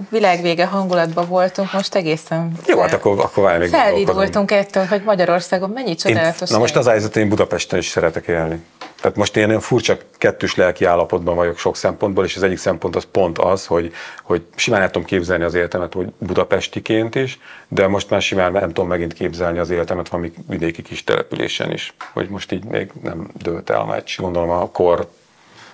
[0.09, 5.69] világvége hangulatban voltunk, most egészen Jó, hát akkor, akkor várj még Felvidultunk ettől, hogy Magyarországon
[5.69, 6.49] mennyi csodálatos.
[6.49, 8.63] Na most az helyzet, én Budapesten is szeretek élni.
[9.01, 12.95] Tehát most én ilyen furcsa kettős lelki állapotban vagyok sok szempontból, és az egyik szempont
[12.95, 13.93] az pont az, hogy,
[14.23, 18.67] hogy simán el tudom képzelni az életemet, hogy budapestiként is, de most már simán nem
[18.67, 23.29] tudom megint képzelni az életemet valami vidéki kis településen is, hogy most így még nem
[23.33, 24.17] dőlt el meccs.
[24.17, 25.09] Gondolom a kor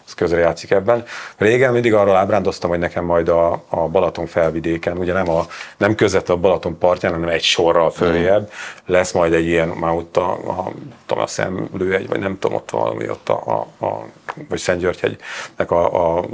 [0.05, 1.03] az közre játszik ebben.
[1.37, 5.45] Régen mindig arról ábrándoztam, hogy nekem majd a, a Balaton felvidéken, ugye nem, a,
[5.77, 8.51] nem között a Balaton partján, hanem egy sorral följebb,
[8.85, 10.71] lesz majd egy ilyen, már ott a, a,
[11.07, 14.05] a, a szemlő egy, vagy nem tudom, ott valami ott a, a, a
[14.49, 16.25] vagy Szentgyörgyhegynek a, a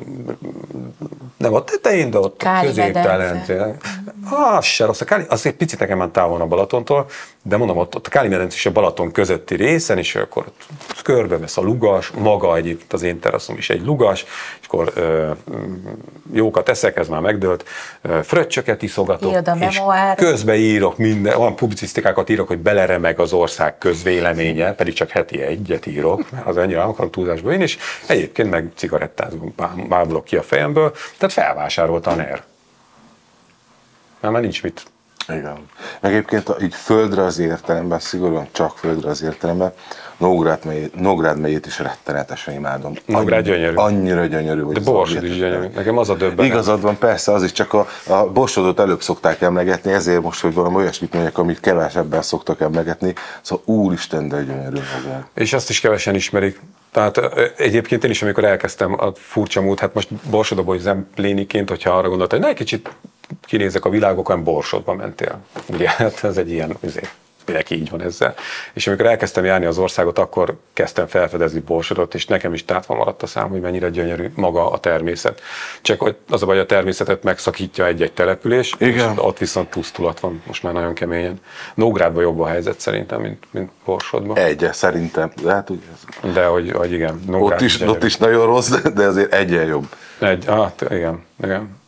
[1.37, 3.43] nem a tetején, de ott a középtelen.
[4.55, 5.01] Az se rossz.
[5.01, 7.05] A Káli, az egy picit nekem már távol a Balatontól,
[7.43, 11.01] de mondom, ott, ott a Káli medence és a Balaton közötti részen, és akkor ott
[11.01, 14.25] körbevesz a lugas, maga egyébként az én teraszom is egy lugas,
[14.61, 15.31] és akkor ö,
[16.33, 17.65] jókat eszek, ez már megdőlt,
[18.23, 19.81] fröccsöket iszogatok, és
[20.15, 25.85] közben írok minden, olyan publicisztikákat írok, hogy beleremeg az ország közvéleménye, pedig csak heti egyet
[25.85, 27.77] írok, mert az ennyire nem akarom túlzásba én, és
[28.07, 29.53] egyébként meg cigarettázunk,
[29.87, 32.43] bámulok ki a fejemből, tehát felvásárolta a NER.
[34.19, 34.90] Mert már nincs mit
[35.27, 35.65] igen.
[35.99, 39.73] Meg egyébként így földre az értelemben, szigorúan csak földre az értelemben,
[40.17, 42.93] Nógrád megyét, Nógrád megyét is rettenetesen imádom.
[43.05, 43.75] Nógrád gyönyörű.
[43.75, 44.61] Annyira gyönyörű.
[44.61, 45.67] Hogy De Borsod is gyönyörű.
[45.75, 46.51] Nekem az a döbbenet.
[46.51, 50.53] Igazad van, persze, az is csak a, a Borsodot előbb szokták emlegetni, ezért most, hogy
[50.53, 53.13] valami olyasmit mondjak, amit kevesebben szoktak emlegetni.
[53.41, 55.25] Szóval úristen, de gyönyörű Nógrád.
[55.33, 56.59] És azt is kevesen ismerik.
[56.91, 57.17] Tehát
[57.57, 62.37] egyébként én is, amikor elkezdtem a furcsa mód, hát most Borsodóból zempléniként, hogyha arra gondoltam,
[62.37, 62.89] hogy na, egy kicsit
[63.41, 65.39] kinézek a világokon, Borsodba mentél.
[65.69, 67.13] Ugye, hát ez egy ilyen, azért,
[67.45, 68.35] mindenki így van ezzel.
[68.73, 73.23] És amikor elkezdtem járni az országot, akkor kezdtem felfedezni Borsodot, és nekem is tátva maradt
[73.23, 75.41] a szám, hogy mennyire gyönyörű maga a természet.
[75.81, 79.11] Csak az a baj, a természetet megszakítja egy-egy település, Igen.
[79.11, 81.39] és ott viszont pusztulat van, most már nagyon keményen.
[81.73, 84.37] Nógrádban jobb a helyzet szerintem, mint, mint Borsodban.
[84.37, 85.31] Egy, szerintem.
[85.43, 86.33] De, hát, ez...
[86.33, 87.21] de hogy, hogy igen.
[87.27, 89.85] Nógrád ott, is, ott is nagyon rossz, de azért egyen jobb.
[90.19, 91.80] Egy, hát igen, igen.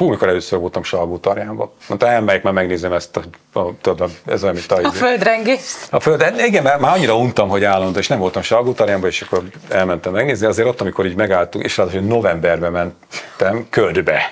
[0.00, 1.70] Fú, mikor először voltam Salgótarjánban.
[1.88, 3.22] Mondta, elmegyek, már megnézem ezt, a,
[3.58, 4.88] a, tudod, ez olyan, mint a...
[4.88, 5.86] A földrengés.
[5.90, 9.42] A föld, igen, mert már annyira untam, hogy állandó, és nem voltam Salgótarjánban, és akkor
[9.68, 10.46] elmentem megnézni.
[10.46, 14.30] Azért ott, amikor így megálltunk, és ráadásul novemberben mentem ködbe.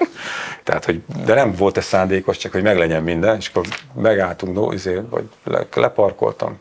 [0.64, 4.72] Tehát, hogy, de nem volt ez szándékos, csak hogy meglegyen minden, és akkor megálltunk, no,
[4.72, 6.58] izé, vagy le, leparkoltam.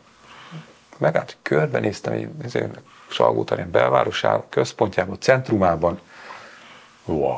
[0.98, 2.64] Megállt, körbenéztem, izé,
[3.10, 6.00] Salgótarján belvárosára, központjában, centrumában.
[7.04, 7.36] Wow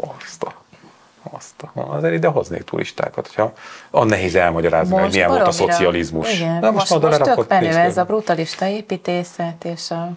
[0.00, 0.54] azt a,
[1.32, 3.52] azt a, azért ide hoznék turistákat, hogyha
[3.90, 6.34] an nehéz elmagyarázni, hogy milyen volt a szocializmus.
[6.34, 10.10] Igen, Na, most, most, most tök menő ez a brutalista építészet, és a,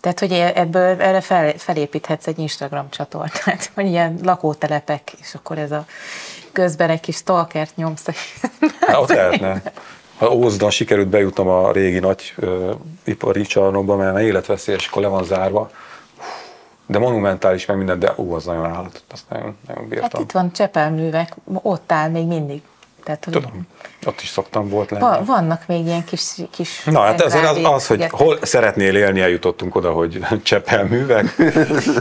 [0.00, 5.58] tehát, hogy e- ebből erre fel, felépíthetsz egy Instagram csatornát, vagy ilyen lakótelepek, és akkor
[5.58, 5.84] ez a
[6.52, 8.06] közben egy kis stalkert nyomsz.
[8.80, 9.62] Hát ott lehetne.
[10.18, 12.72] Ha Ózdan sikerült bejutnom a régi nagy ö,
[13.04, 15.70] ipari csarnokba, mert életveszélyes, akkor le van zárva.
[16.92, 20.08] De monumentális, meg minden, de ó, az nagyon állat, azt nagyon, nagyon bírtam.
[20.12, 22.62] Hát itt van Csepelművek, ott áll még mindig.
[23.04, 23.66] Tehát, hogy Tudom,
[24.06, 25.02] ott is szoktam volt lenni.
[25.02, 28.10] va- vannak még ilyen kis, kis Na hát ez az, az, hogy szigetek.
[28.12, 31.34] hol szeretnél élni, eljutottunk oda, hogy csepelművek.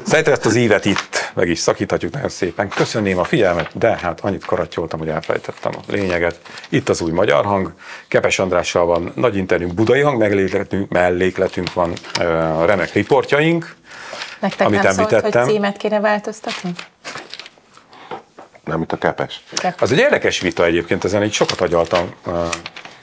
[0.05, 2.67] Szerintem ezt az ívet itt meg is szakíthatjuk nagyon szépen.
[2.69, 6.39] Köszönném a figyelmet, de hát annyit karattyoltam, hogy elfelejtettem a lényeget.
[6.69, 7.73] Itt az új magyar hang.
[8.07, 11.93] Kepes Andrással van nagy interjúnk, budai hang mellékletünk, mellékletünk van,
[12.65, 13.75] remek riportjaink.
[14.39, 15.43] Nektek amit nem szólt, említettem.
[15.43, 16.71] hogy címet kéne változtatni?
[18.63, 19.43] Nem, itt a kepes.
[19.79, 22.13] Az egy érdekes vita egyébként, ezen így sokat agyaltam,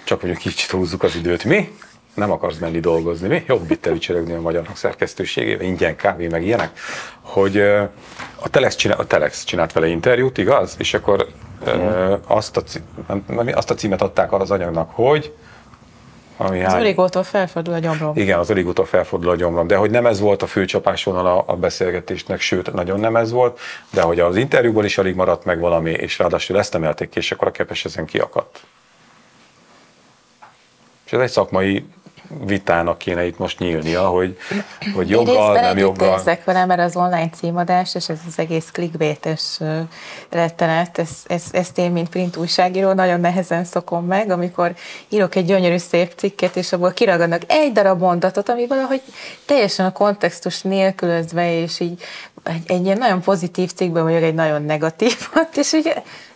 [0.05, 1.45] csak hogy kicsit húzzuk az időt.
[1.45, 1.77] Mi?
[2.15, 3.45] Nem akarsz menni dolgozni, mi?
[3.47, 6.79] Jobb itt elücsörögni a magyar hang szerkesztőségével, ingyen kávé, meg ilyenek,
[7.21, 7.59] hogy
[8.37, 10.75] a Telex, csinál, a Telex csinált vele interjút, igaz?
[10.79, 11.27] És akkor
[11.65, 15.33] ö, azt, a, cí- nem- nem, azt a címet adták az anyagnak, hogy
[16.41, 18.13] ami Az hány- origótól felfordul a gyomrom.
[18.17, 21.57] igen, az origótól felfordul a gyomrom, de hogy nem ez volt a fő csapásvonal a
[21.57, 23.59] beszélgetésnek, sőt, nagyon nem ez volt,
[23.91, 27.33] de hogy az interjúból is alig maradt meg valami, és ráadásul ezt emelték ki, és
[27.33, 28.61] akkor a kepes ezen kiakadt.
[31.05, 31.87] És ez egy szakmai
[32.45, 34.37] vitának kéne itt most nyílnia, hogy,
[34.95, 36.13] hogy Én joggal, részben nem joggal.
[36.13, 39.61] érzek vele, mert az online címadás, és ez az egész clickbaites
[40.31, 44.75] rettenet, ez, ez, ezt én, mint print újságíró, nagyon nehezen szokom meg, amikor
[45.09, 49.03] írok egy gyönyörű szép cikket, és abból kiragadnak egy darab mondatot, ami valahogy
[49.45, 52.03] teljesen a kontextus nélkülözve, és így
[52.43, 55.93] egy, egy ilyen nagyon pozitív cikkben vagyok egy nagyon negatívat, és így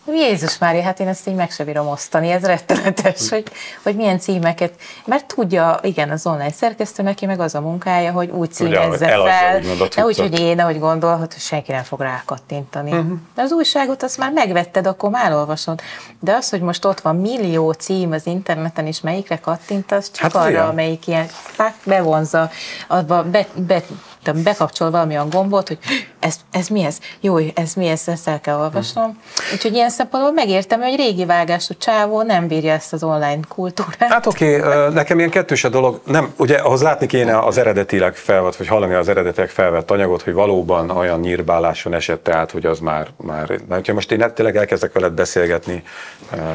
[0.06, 3.44] Jézus Mária, hát én ezt így meg se bírom osztani, ez rettenetes, hogy,
[3.82, 4.72] hogy milyen címeket,
[5.04, 9.60] mert tudja, igen, az online szerkesztő neki meg az a munkája, hogy úgy címezze fel,
[9.94, 12.90] de úgy, hogy én, ahogy gondolhat, hogy senki nem fog rákattintani.
[12.90, 13.18] Uh-huh.
[13.34, 15.80] De az újságot azt már megvetted, akkor már elolvasod.
[16.20, 20.32] De az, hogy most ott van millió cím az interneten, és melyikre kattintasz, csak Hát
[20.32, 20.68] hát arra, olyan.
[20.68, 21.26] amelyik ilyen
[21.56, 22.50] pák, bevonza,
[22.88, 23.82] abba be, be,
[24.22, 25.78] tudom, bekapcsol valamilyen gombot, hogy
[26.20, 26.98] ez, ez mi ez?
[27.20, 28.02] Jó, ez mi ez?
[28.06, 29.08] Ezt el kell olvasnom.
[29.08, 29.52] Mhm.
[29.52, 34.10] Úgyhogy ilyen szempontból megértem, hogy régi vágású csávó nem bírja ezt az online kultúrát.
[34.12, 36.00] Hát oké, okay, nekem ilyen kettős a dolog.
[36.06, 40.32] Nem, ugye ahhoz látni kéne az eredetileg felvett, vagy hallani az eredetileg felvett anyagot, hogy
[40.32, 44.92] valóban olyan nyírbáláson esett át, hogy az már, már mert hogyha most én tényleg elkezdek
[44.92, 45.82] veled beszélgetni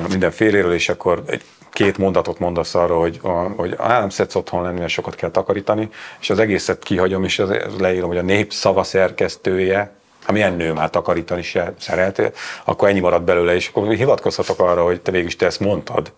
[0.09, 1.23] mindenféléről, és akkor
[1.71, 3.19] két mondatot mondasz arra, hogy,
[3.55, 5.89] hogy á, nem szedsz otthon lenni, mert sokat kell takarítani,
[6.19, 7.49] és az egészet kihagyom, és az,
[7.79, 8.83] leírom, hogy a nép szava
[10.27, 12.31] ha milyen nő már takarítani se szereltél,
[12.65, 16.11] akkor ennyi marad belőle, és akkor hivatkozhatok arra, hogy te végig is te ezt mondtad.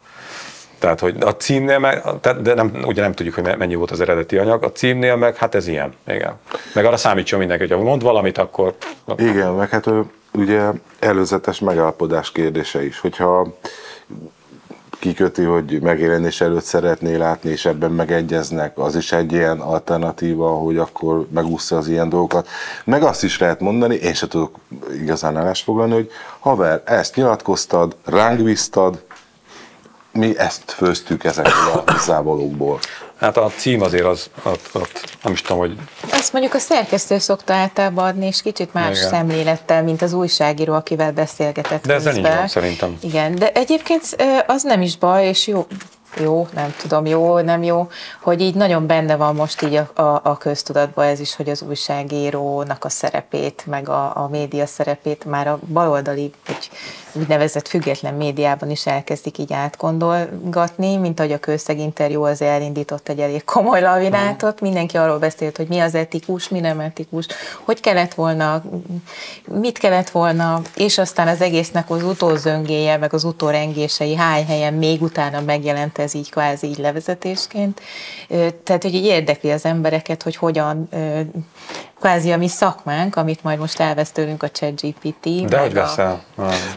[0.80, 2.04] Tehát, hogy a címnél meg,
[2.42, 5.56] de nem, ugye nem tudjuk, hogy mennyi volt az eredeti anyag, a címnél meg, hát
[5.56, 6.34] ez ilyen, igen.
[6.74, 8.76] Meg arra számítson mindenki, hogy ha mond valamit, akkor...
[9.18, 9.90] Igen, meg hát
[10.32, 10.62] ugye
[11.00, 13.58] előzetes megállapodás kérdése is, hogyha
[15.00, 20.78] kiköti, hogy megjelenés előtt szeretné látni, és ebben megegyeznek, az is egy ilyen alternatíva, hogy
[20.78, 22.48] akkor megúszza az ilyen dolgokat.
[22.84, 24.56] Meg azt is lehet mondani, én se tudok
[24.94, 26.10] igazán állásfoglalni, hogy
[26.40, 29.04] haver, ezt nyilatkoztad, ránk bíztad,
[30.12, 32.80] mi ezt főztük ezekből a hozzávalókból.
[33.20, 35.78] Hát a cím azért az, ott, ott, nem is tudom, hogy
[36.12, 39.10] Azt mondjuk a szerkesztő szokta általában adni, és kicsit más Igen.
[39.10, 42.98] szemlélettel, mint az újságíró, akivel beszélgetett De ezzel nincs gond, szerintem.
[43.02, 44.04] Igen, de egyébként
[44.48, 45.68] az nem is baj, és jó,
[46.18, 47.90] jó, nem tudom, jó, nem jó,
[48.22, 51.62] hogy így nagyon benne van most így a, a, a köztudatban ez is, hogy az
[51.62, 56.70] újságírónak a szerepét, meg a, a média szerepét már a baloldali, egy
[57.14, 63.20] úgynevezett független médiában is elkezdik így átgondolgatni, mint ahogy a kőszeg interjú az elindított egy
[63.20, 67.26] elég komoly lavinátot, mindenki arról beszélt, hogy mi az etikus, mi nem etikus,
[67.64, 68.64] hogy kellett volna,
[69.46, 75.02] mit kellett volna, és aztán az egésznek az utózöngéje, meg az utórengései hány helyen még
[75.02, 77.82] utána megjelent ez így kvázi így levezetésként.
[78.64, 80.90] Tehát, hogy így érdekli az embereket, hogy hogyan
[82.00, 85.46] kvázi a mi szakmánk, amit majd most elvesz tőlünk a ChatGPT.
[85.46, 86.24] de meg hogy a- veszel?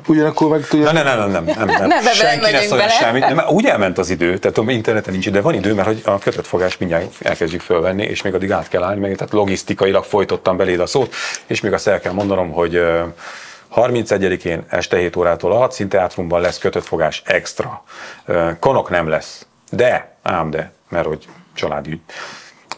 [0.06, 1.86] Ugyanakkor meg tudja, Nem, nem, nem, nem, nem, nem.
[1.88, 3.20] Ne, ebbe Senki ne szóljon semmit.
[3.20, 6.02] Nem, úgy elment az idő, tehát tudom, interneten nincs idő, de van idő, mert hogy
[6.04, 10.04] a kötött fogás mindjárt elkezdjük fölvenni, és még addig át kell állni, meg, tehát logisztikailag
[10.04, 11.14] folytottam beléd a szót,
[11.46, 12.80] és még azt el kell mondanom, hogy
[13.74, 17.84] 31-én este 7 órától a Hadszín Teátrumban lesz kötött fogás extra.
[18.58, 22.00] Konok nem lesz, de, ám de, mert hogy családügy.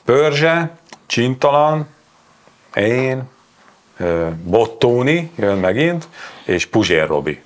[0.05, 0.77] Pörzse,
[1.07, 1.89] Csintalan,
[2.75, 3.23] én,
[4.43, 6.09] Bottóni jön megint,
[6.45, 7.43] és Puzsér Robi.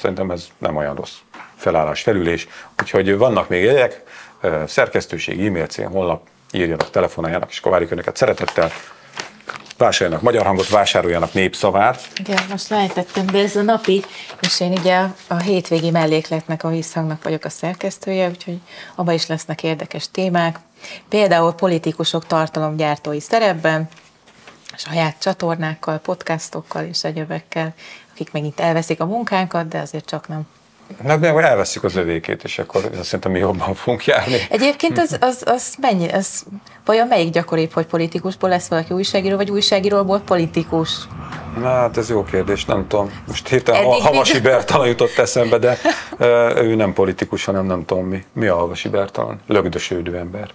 [0.00, 1.16] Szerintem ez nem olyan rossz
[1.56, 2.48] felállás, felülés.
[2.80, 4.02] Úgyhogy vannak még jegyek,
[4.66, 8.70] szerkesztőség, e-mail cím, honlap, írjanak, telefonáljanak, és akkor várjuk Önöket szeretettel.
[9.82, 12.08] Vásároljanak magyar hangot, vásároljanak népszavát.
[12.16, 14.04] Igen, most lejtettem be ez a napi,
[14.40, 18.58] és én ugye a hétvégi mellékletnek, a visszhangnak vagyok a szerkesztője, úgyhogy
[18.94, 20.58] abban is lesznek érdekes témák.
[21.08, 23.88] Például politikusok tartalomgyártói szerepben,
[24.76, 27.74] saját csatornákkal, podcastokkal és egyebekkel,
[28.12, 30.46] akik megint elveszik a munkánkat, de azért csak nem.
[31.02, 34.36] Na, de akkor elveszik az övékét, és akkor azt szerintem mi jobban fogunk járni.
[34.50, 36.44] Egyébként az, az, az mennyi, az,
[36.84, 40.90] vajon melyik gyakoribb, hogy politikusból lesz valaki újságíró, vagy újságíróból politikus?
[41.58, 43.10] Na, hát ez jó kérdés, nem tudom.
[43.26, 45.78] Most hirtelen Eddig a Havasi még- Bertalan jutott eszembe, de
[46.56, 48.24] ő nem politikus, hanem nem tudom mi.
[48.32, 49.40] Mi a Havasi Bertalan?
[49.46, 50.50] Lögdösődő ember.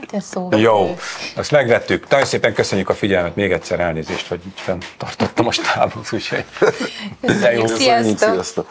[0.00, 0.48] Hát ez szó.
[0.56, 0.96] Jó,
[1.36, 2.08] azt megvettük.
[2.08, 4.40] Nagyon szépen köszönjük a figyelmet, még egyszer elnézést, hogy
[4.96, 6.44] tartottam most tábort, úgyhogy
[7.20, 7.66] de jó.
[7.66, 8.18] Sziasztok!
[8.18, 8.66] Sziasztok!